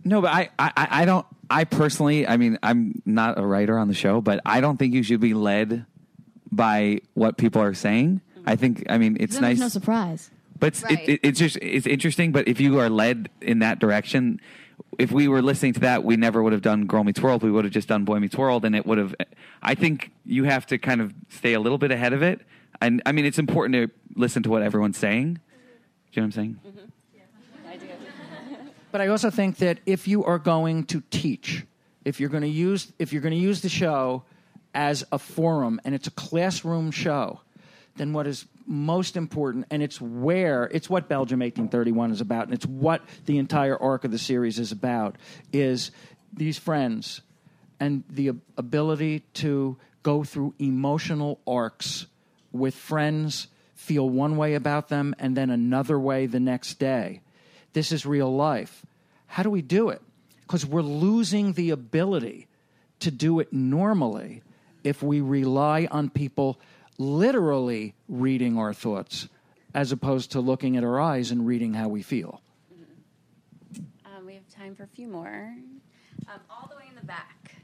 [0.03, 1.26] No, but I, I, I don't.
[1.51, 4.95] I personally, I mean, I'm not a writer on the show, but I don't think
[4.95, 5.85] you should be led
[6.51, 8.22] by what people are saying.
[8.39, 8.49] Mm-hmm.
[8.49, 9.59] I think, I mean, it's nice.
[9.59, 10.31] No surprise.
[10.61, 11.00] But it's, Right.
[11.00, 12.32] it, it, it's just it's interesting.
[12.32, 14.40] But if you are led in that direction,
[14.98, 17.42] if we were listening to that, we never would have done Girl Meets World.
[17.42, 19.14] We would have just done Boy Meets World, and it would have.
[19.62, 22.42] I think you have to kind of stay a little bit ahead of it.
[22.80, 25.34] And I mean, it's important to listen to what everyone's saying.
[25.34, 25.40] Do
[26.12, 26.61] you know what I'm saying?
[26.66, 27.68] Mm-hmm.
[27.68, 27.86] I do.
[28.92, 31.64] But I also think that if you are going to teach,
[32.04, 34.24] if you're going to use if you're going to use the show
[34.74, 37.40] as a forum and it's a classroom show,
[37.96, 42.55] then what is most important and it's where it's what Belgium 1831 is about and
[42.55, 45.16] it's what the entire arc of the series is about
[45.53, 45.91] is
[46.33, 47.21] these friends
[47.81, 52.07] and the ability to go through emotional arcs
[52.53, 57.21] with friends, feel one way about them, and then another way the next day.
[57.73, 58.85] This is real life.
[59.27, 60.03] How do we do it?
[60.43, 62.49] Because we're losing the ability
[63.01, 64.43] to do it normally
[64.85, 66.59] if we rely on people
[67.01, 69.28] literally reading our thoughts
[69.74, 72.42] as opposed to looking at our eyes and reading how we feel.
[74.05, 75.55] Um, we have time for a few more.
[76.28, 77.55] Um, all the way in the back.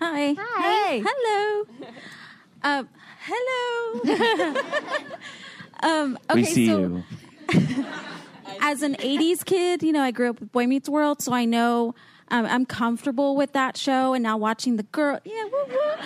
[0.00, 0.34] Hi.
[0.38, 0.88] Hi.
[0.88, 1.04] Hey.
[1.04, 1.66] Hello.
[2.62, 2.88] um,
[3.20, 4.24] hello.
[5.82, 7.04] um, okay, we see so you.
[8.60, 11.44] as an 80s kid, you know, I grew up with Boy Meets World, so I
[11.44, 11.94] know
[12.30, 14.14] um, I'm comfortable with that show.
[14.14, 16.04] And now watching the girl, yeah, woo, woo.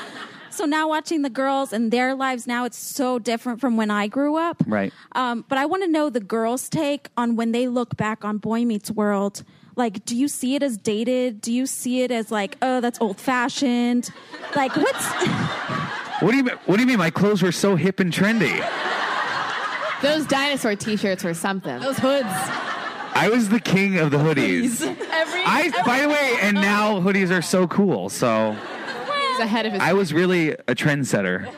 [0.50, 4.06] So now watching the girls and their lives now, it's so different from when I
[4.06, 4.62] grew up.
[4.66, 4.92] Right.
[5.12, 8.36] Um, but I want to know the girls' take on when they look back on
[8.38, 9.44] Boy Meets World.
[9.76, 11.40] Like, do you see it as dated?
[11.40, 14.10] Do you see it as like, oh, that's old fashioned?
[14.54, 15.06] Like, what's
[16.22, 16.98] What do you mean- What do you mean?
[16.98, 18.54] My clothes were so hip and trendy.
[20.02, 21.80] Those dinosaur T-shirts were something.
[21.80, 22.28] Those hoods.
[23.14, 24.80] I was the king of the hoodies.
[25.10, 28.08] Every, I, by the way, and now hoodies are so cool.
[28.08, 29.82] So he's ahead of his.
[29.82, 31.52] I was really a trendsetter.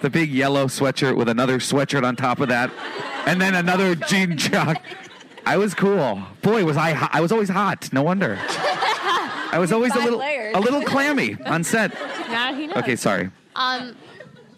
[0.00, 2.70] The big yellow sweatshirt with another sweatshirt on top of that,
[3.26, 4.80] and then another jean jock.
[5.44, 6.22] I was cool.
[6.42, 6.92] Boy, was I!
[6.92, 7.10] Hot.
[7.12, 7.92] I was always hot.
[7.92, 8.38] No wonder.
[9.50, 10.54] I was always a Five little, layers.
[10.56, 11.94] a little clammy on set.
[12.28, 12.76] Now he knows.
[12.76, 13.30] Okay, sorry.
[13.56, 13.96] Um,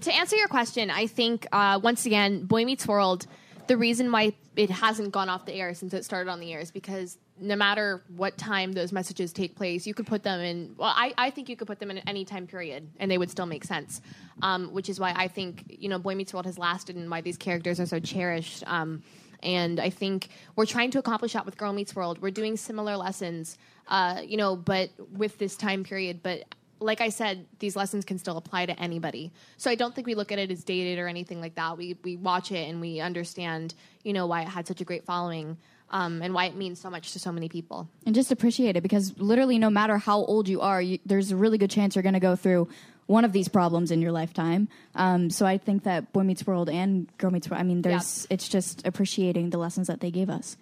[0.03, 3.27] to answer your question, I think uh, once again, Boy Meets World.
[3.71, 6.59] The reason why it hasn't gone off the air since it started on the air
[6.59, 10.75] is because no matter what time those messages take place, you could put them in.
[10.77, 13.31] Well, I, I think you could put them in any time period, and they would
[13.31, 14.01] still make sense.
[14.43, 17.21] Um, which is why I think you know Boy Meets World has lasted, and why
[17.21, 18.65] these characters are so cherished.
[18.67, 19.05] Um,
[19.41, 22.21] and I think we're trying to accomplish that with Girl Meets World.
[22.21, 23.57] We're doing similar lessons,
[23.87, 26.25] uh, you know, but with this time period.
[26.25, 26.43] But
[26.81, 29.31] like I said, these lessons can still apply to anybody.
[29.59, 31.77] So I don't think we look at it as dated or anything like that.
[31.79, 35.05] We we watch it and we understand, you know, why it had such a great
[35.05, 35.57] following.
[35.93, 37.89] Um, and why it means so much to so many people.
[38.07, 41.37] and just appreciate it because literally no matter how old you are you, there's a
[41.37, 42.69] really good chance you're going to go through
[43.07, 46.69] one of these problems in your lifetime um, so i think that boy meets world
[46.71, 50.31] and girl meets world i mean there's it's just appreciating the lessons that they gave
[50.31, 50.57] us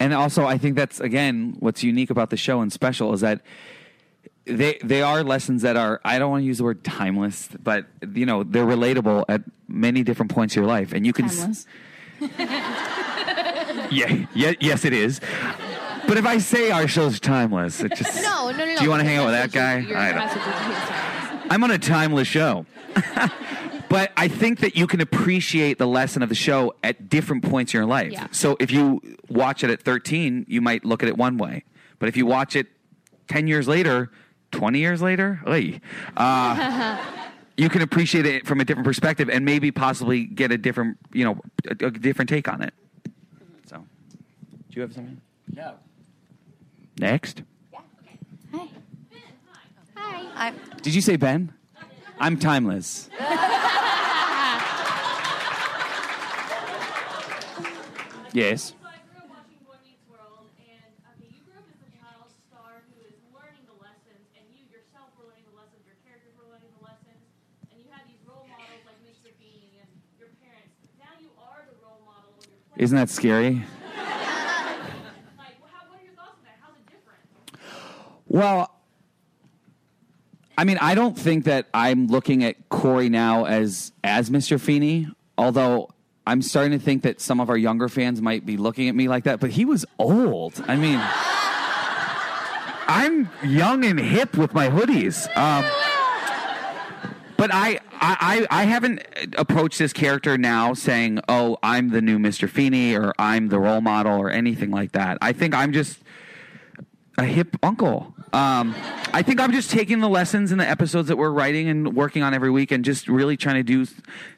[0.00, 3.40] And also, I think that's again what's unique about the show and special is that
[4.48, 7.86] they they are lessons that are I don't want to use the word timeless, but
[8.14, 11.26] you know they're relatable at many different points of your life, and you can.
[11.26, 11.66] s-
[13.90, 15.20] Yeah, yeah, yes, it is.
[16.06, 18.64] But if I say our show's timeless, it just No, no, no.
[18.66, 18.76] no.
[18.76, 19.76] Do you want to hang out with that guy?
[19.94, 21.52] I don't.
[21.52, 22.66] I'm on a timeless show.
[23.88, 27.72] but I think that you can appreciate the lesson of the show at different points
[27.72, 28.12] in your life.
[28.12, 28.26] Yeah.
[28.30, 31.64] So if you watch it at 13, you might look at it one way.
[31.98, 32.66] But if you watch it
[33.28, 34.10] 10 years later,
[34.52, 35.80] 20 years later, oy,
[36.16, 36.98] uh,
[37.56, 41.24] you can appreciate it from a different perspective and maybe possibly get a different, you
[41.24, 42.74] know, a, a different take on it.
[43.66, 43.84] So do
[44.70, 45.20] you have something?
[45.54, 45.74] No.
[46.98, 47.42] Next.
[47.72, 47.80] Yeah.
[48.02, 48.18] Okay.
[48.52, 48.68] Hi.
[49.94, 50.48] Hi.
[50.48, 50.54] I.
[50.82, 51.52] Did you say Ben?
[52.20, 53.08] I'm timeless.
[58.32, 58.76] Yes.
[58.76, 61.90] So I grew up watching Boy Meets World, and okay, you grew up as a
[61.96, 65.96] child star who is learning the lessons, and you yourself were learning the lessons, your
[66.04, 67.18] characters were learning the lessons,
[67.72, 69.32] and you had these role models like Mr.
[69.40, 69.88] Feeney and
[70.20, 70.76] your parents.
[71.00, 72.67] Now you are the role model of your players.
[72.78, 73.50] Isn't that scary?
[73.50, 73.64] Like,
[73.96, 74.76] how,
[75.88, 76.58] what are your thoughts on that?
[76.62, 77.60] How's it different?
[78.28, 78.72] Well,
[80.56, 84.60] I mean, I don't think that I'm looking at Corey now as as Mr.
[84.60, 85.88] Feeney, although
[86.24, 89.08] I'm starting to think that some of our younger fans might be looking at me
[89.08, 89.40] like that.
[89.40, 90.62] But he was old.
[90.68, 91.00] I mean,
[92.86, 95.26] I'm young and hip with my hoodies.
[95.36, 95.64] Um,
[97.38, 99.00] but I, I, I haven't
[99.38, 102.50] approached this character now saying, "Oh, I'm the new Mr.
[102.50, 105.16] Feeney" or "I'm the role model" or anything like that.
[105.22, 106.00] I think I'm just
[107.16, 108.12] a hip uncle.
[108.32, 108.74] Um,
[109.12, 112.22] I think I'm just taking the lessons and the episodes that we're writing and working
[112.22, 113.90] on every week and just really trying to do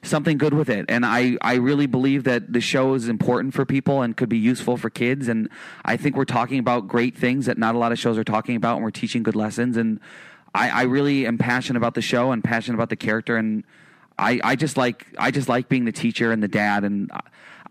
[0.03, 0.87] something good with it.
[0.89, 4.39] And I, I really believe that the show is important for people and could be
[4.39, 5.27] useful for kids.
[5.27, 5.49] And
[5.85, 8.55] I think we're talking about great things that not a lot of shows are talking
[8.55, 9.77] about, and we're teaching good lessons.
[9.77, 9.99] And
[10.55, 13.37] I, I really am passionate about the show and passionate about the character.
[13.37, 13.65] And
[14.19, 17.11] I, I just like I just like being the teacher and the dad, and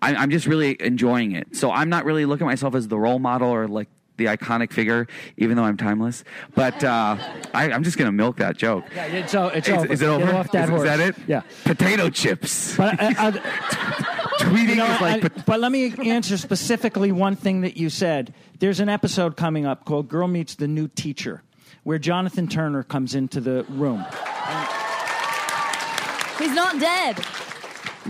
[0.01, 1.55] I, I'm just really enjoying it.
[1.55, 4.71] So I'm not really looking at myself as the role model or like the iconic
[4.71, 5.07] figure,
[5.37, 6.23] even though I'm timeless.
[6.53, 7.17] But uh,
[7.53, 8.85] I, I'm just gonna milk that joke.
[8.93, 9.93] Yeah, it's, it's is, over.
[9.93, 10.43] is it over?
[10.51, 11.15] That is, is that it?
[11.27, 11.41] Yeah.
[11.63, 12.75] Potato chips.
[12.77, 13.31] But, I, I,
[14.39, 15.25] Tweeting you know, is like.
[15.25, 18.33] I- but let me answer specifically one thing that you said.
[18.59, 21.43] There's an episode coming up called "Girl Meets the New Teacher,"
[21.83, 24.05] where Jonathan Turner comes into the room.
[26.37, 27.19] He's not dead.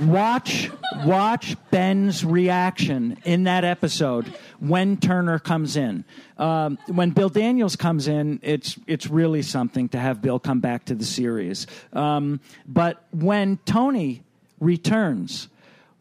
[0.08, 0.70] Watch,
[1.04, 4.28] watch Ben's reaction in that episode
[4.60, 6.06] when Turner comes in.
[6.38, 10.86] Um, when Bill Daniels comes in, it's it's really something to have Bill come back
[10.86, 11.68] to the series.
[11.92, 14.24] Um, but when Tony
[14.60, 15.50] returns,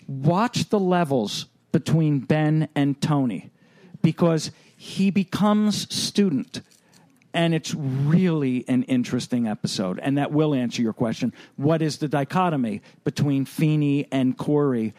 [0.06, 3.50] watch the levels between Ben and Tony,
[4.02, 6.60] because he becomes student
[7.34, 9.98] and it's really an interesting episode.
[9.98, 11.32] And that will answer your question.
[11.56, 14.94] What is the dichotomy between Feeney and Corey?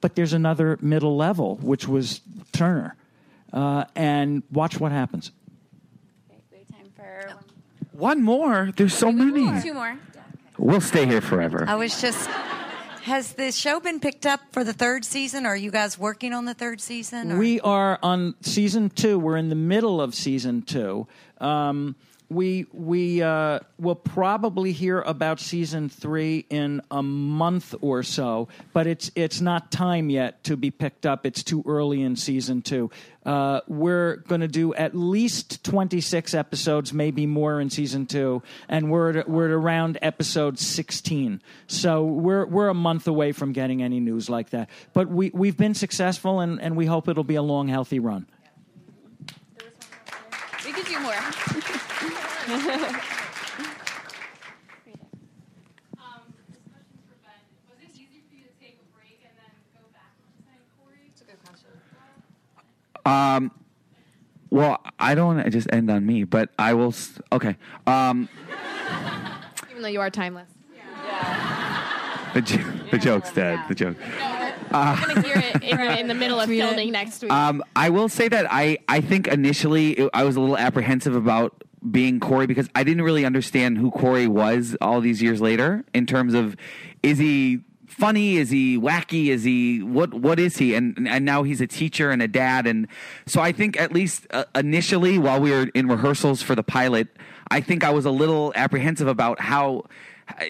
[0.00, 2.20] But there's another middle level, which was
[2.52, 2.96] Turner.
[3.52, 5.30] Uh, and watch what happens.
[6.70, 7.32] Time for
[7.92, 8.70] One more.
[8.76, 9.62] There's so many.
[9.62, 9.96] two more.
[10.58, 11.64] We'll stay here forever.
[11.66, 12.28] I was just.
[13.04, 15.44] Has the show been picked up for the third season?
[15.44, 17.32] Are you guys working on the third season?
[17.32, 19.18] or- We are on season two.
[19.18, 21.06] We're in the middle of season two.
[21.38, 21.96] Um,
[22.34, 28.86] we we uh, will probably hear about season three in a month or so, but
[28.86, 31.24] it's it's not time yet to be picked up.
[31.24, 32.90] It's too early in season two.
[33.24, 38.42] Uh, we're going to do at least twenty six episodes, maybe more in season two,
[38.68, 41.40] and we're at, we're at around episode sixteen.
[41.66, 44.68] So we're we're a month away from getting any news like that.
[44.92, 48.26] But we we've been successful, and, and we hope it'll be a long, healthy run.
[50.64, 51.14] We could do more.
[52.44, 52.52] Um,
[56.50, 57.40] this question's for Ben.
[57.68, 60.60] Was it easy for you to take a break and then go back to playing
[60.78, 61.08] Corey?
[61.10, 61.70] It's a good question.
[63.06, 63.50] Um,
[64.50, 66.88] well, I don't want to just end on me, but I will.
[66.88, 67.56] s- Okay.
[67.86, 68.28] Um,
[69.70, 70.48] Even though you are timeless.
[72.34, 73.60] the, jo- the joke's dead.
[73.68, 73.96] The joke.
[74.00, 77.30] We're going to hear it in the, in the middle of filming next week.
[77.32, 81.14] Um, I will say that I, I think initially it, I was a little apprehensive
[81.14, 85.84] about being Corey because I didn't really understand who Corey was all these years later
[85.92, 86.56] in terms of
[87.02, 91.42] is he funny is he wacky is he what what is he and and now
[91.42, 92.88] he's a teacher and a dad and
[93.26, 97.08] so I think at least uh, initially while we were in rehearsals for the pilot
[97.50, 99.84] I think I was a little apprehensive about how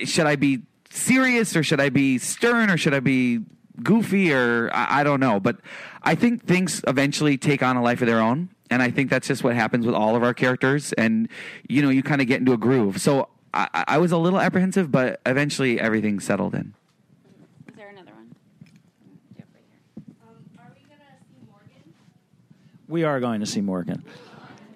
[0.05, 3.41] should I be serious or should I be stern or should I be
[3.82, 5.41] goofy or I, I don't know.
[5.41, 5.57] But
[6.03, 8.51] I think things eventually take on a life of their own.
[8.70, 10.92] And I think that's just what happens with all of our characters.
[10.94, 11.28] And,
[11.68, 13.00] you know, you kind of get into a groove.
[13.00, 16.74] So I, I- I was a little apprehensive, but eventually everything settled in.
[17.68, 18.34] Is there another one?
[19.36, 20.14] Yep, right here.
[20.26, 21.92] Um, are we going to see Morgan?
[22.88, 24.02] We are going to see Morgan.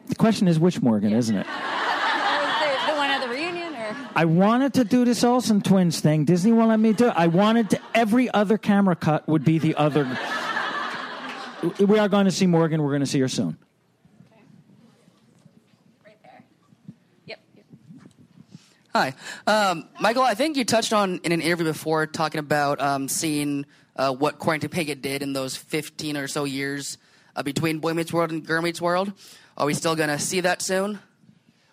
[0.09, 1.47] The question is which Morgan, isn't it?
[1.47, 6.25] the, the one at the reunion, or I wanted to do this Olsen twins thing.
[6.27, 7.15] Disney won't let me do it.
[7.17, 10.05] I wanted to, every other camera cut would be the other.
[11.81, 12.81] We are going to see Morgan.
[12.81, 13.59] We're going to see her soon.
[18.95, 19.15] Hi,
[19.47, 20.23] um, Michael.
[20.23, 23.67] I think you touched on in an interview before talking about um, seeing
[23.97, 26.97] uh, what Quarantine Pickett did in those 15 or so years
[27.37, 29.13] uh, between Boy Meets World and Girl Meets World.
[29.59, 31.01] Are we still going to see that soon?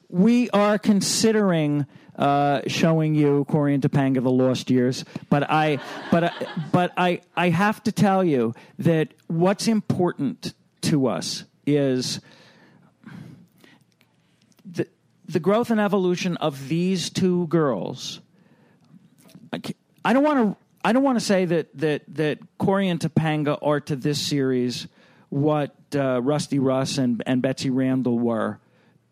[0.09, 1.85] We are considering
[2.17, 5.79] uh, showing you Corey and Topanga: The Lost Years, but I,
[6.11, 6.31] but I,
[6.73, 12.19] but I, I have to tell you that what's important to us is
[15.27, 18.21] the growth and evolution of these two girls.
[19.51, 19.61] I
[20.03, 20.65] I don't want to.
[20.83, 24.87] I don't want to say that that that Corey and Topanga are to this series
[25.29, 28.59] what uh, Rusty Russ and and Betsy Randle were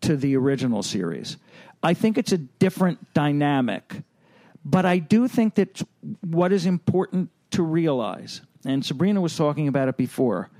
[0.02, 1.36] to the original series.
[1.82, 4.02] I think it's a different dynamic,
[4.64, 5.82] but I do think that
[6.22, 10.50] what is important to realize, and Sabrina was talking about it before.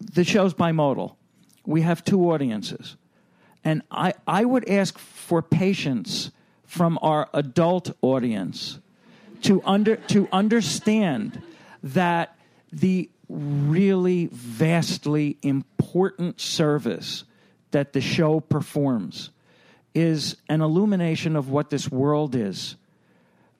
[0.00, 1.16] The show's bimodal.
[1.64, 2.96] We have two audiences.
[3.64, 6.30] And I, I would ask for patience
[6.64, 8.78] from our adult audience
[9.42, 11.42] to under to understand
[11.82, 12.36] that
[12.72, 17.24] the really vastly important service
[17.70, 19.30] that the show performs
[19.94, 22.76] is an illumination of what this world is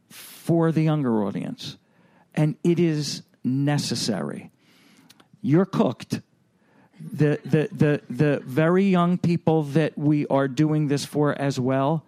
[0.08, 1.76] for the younger audience.
[2.34, 4.50] And it is necessary.
[5.42, 6.20] You're cooked
[7.12, 12.04] the, the, the, the very young people that we are doing this for as well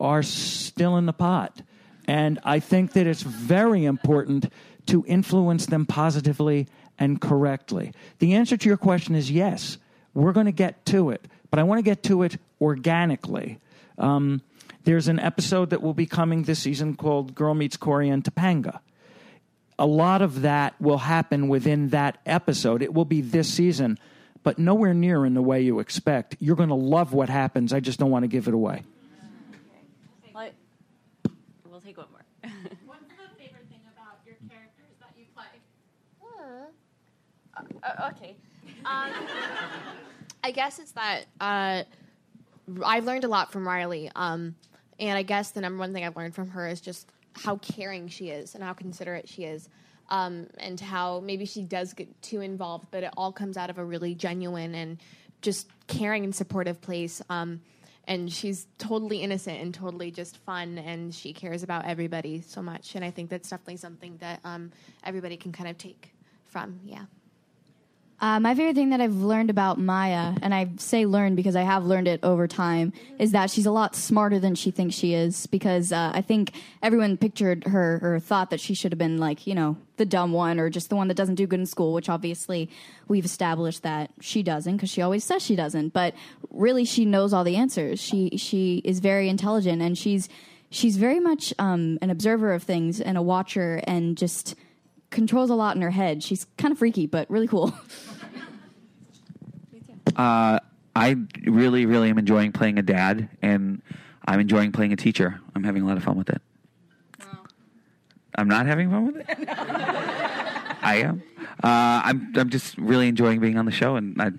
[0.00, 1.62] are still in the pot.
[2.06, 4.50] And I think that it's very important
[4.86, 6.66] to influence them positively
[6.98, 7.92] and correctly.
[8.18, 9.78] The answer to your question is yes,
[10.14, 13.58] we're going to get to it, but I want to get to it organically.
[13.98, 14.40] Um,
[14.84, 18.80] there's an episode that will be coming this season called Girl Meets Corey and Topanga
[19.78, 22.82] a lot of that will happen within that episode.
[22.82, 23.98] It will be this season,
[24.42, 26.36] but nowhere near in the way you expect.
[26.40, 27.72] You're going to love what happens.
[27.72, 28.82] I just don't want to give it away.
[30.32, 30.52] What?
[31.68, 32.24] We'll take one more.
[32.86, 35.44] What's the favorite thing about your characters that you play?
[37.82, 38.36] Uh, okay.
[38.84, 39.10] Um,
[40.44, 41.82] I guess it's that uh,
[42.84, 44.10] I've learned a lot from Riley.
[44.14, 44.54] Um,
[44.98, 47.08] and I guess the number one thing I've learned from her is just
[47.44, 49.68] how caring she is and how considerate she is.
[50.10, 53.76] Um, and how maybe she does get too involved, but it all comes out of
[53.76, 54.96] a really genuine and
[55.42, 57.20] just caring and supportive place.
[57.28, 57.60] Um,
[58.06, 62.94] and she's totally innocent and totally just fun, and she cares about everybody so much.
[62.94, 64.72] And I think that's definitely something that um,
[65.04, 66.14] everybody can kind of take
[66.46, 66.80] from.
[66.86, 67.04] Yeah.
[68.20, 71.62] Uh, my favorite thing that I've learned about Maya, and I say learned because I
[71.62, 75.14] have learned it over time, is that she's a lot smarter than she thinks she
[75.14, 75.46] is.
[75.46, 76.52] Because uh, I think
[76.82, 80.32] everyone pictured her or thought that she should have been like, you know, the dumb
[80.32, 82.68] one or just the one that doesn't do good in school, which obviously
[83.06, 85.92] we've established that she doesn't because she always says she doesn't.
[85.92, 86.14] But
[86.50, 88.00] really, she knows all the answers.
[88.00, 90.28] She she is very intelligent and she's
[90.70, 94.56] she's very much um, an observer of things and a watcher and just
[95.10, 96.22] controls a lot in her head.
[96.22, 97.72] She's kind of freaky, but really cool.
[100.16, 100.58] Uh,
[100.96, 103.80] I really, really am enjoying playing a dad, and
[104.26, 105.40] I'm enjoying playing a teacher.
[105.54, 106.42] I'm having a lot of fun with it.
[108.34, 109.26] I'm not having fun with it.
[110.82, 111.22] I am.
[111.62, 112.32] Uh, I'm.
[112.36, 114.32] I'm just really enjoying being on the show, and I.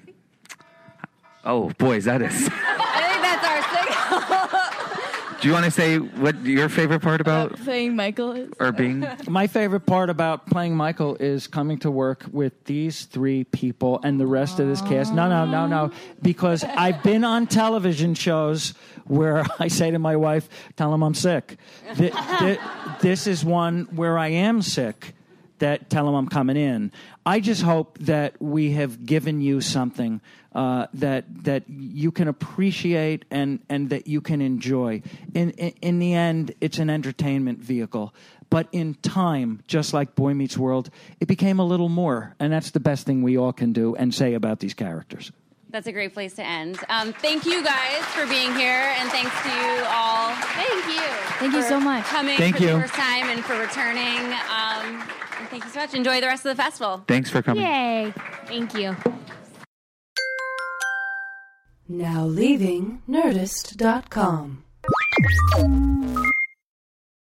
[1.46, 2.34] Oh, boy, boys, that is.
[2.52, 5.29] I think that's our signal.
[5.42, 8.52] Do you want to say what your favorite part about Playing Michael is.
[8.60, 9.08] or being?
[9.28, 14.20] My favorite part about playing Michael is coming to work with these three people and
[14.20, 15.14] the rest of this cast.
[15.14, 15.92] No, no, no, no.
[16.22, 18.74] Because I've been on television shows
[19.06, 21.58] where I say to my wife, tell them I'm sick.
[21.96, 22.60] Th- th-
[23.00, 25.14] this is one where I am sick
[25.60, 26.92] that tell them I'm coming in.
[27.26, 30.22] I just hope that we have given you something
[30.54, 35.02] uh, that that you can appreciate and and that you can enjoy.
[35.34, 38.14] In, in in the end, it's an entertainment vehicle.
[38.50, 40.90] But in time, just like Boy Meets World,
[41.20, 44.12] it became a little more, and that's the best thing we all can do and
[44.12, 45.32] say about these characters.
[45.70, 46.80] That's a great place to end.
[46.90, 50.34] Um, thank you guys for being here, and thanks to you all.
[50.34, 51.08] Thank you.
[51.38, 52.06] Thank you so much.
[52.06, 52.74] Coming Thank for you.
[52.74, 54.34] the first time and for returning.
[54.50, 55.04] Um,
[55.40, 55.94] and thank you so much.
[55.94, 57.04] Enjoy the rest of the festival.
[57.08, 57.64] Thanks for coming.
[57.64, 58.14] Yay.
[58.46, 58.96] Thank you.
[61.88, 64.64] Now leaving Nerdist.com.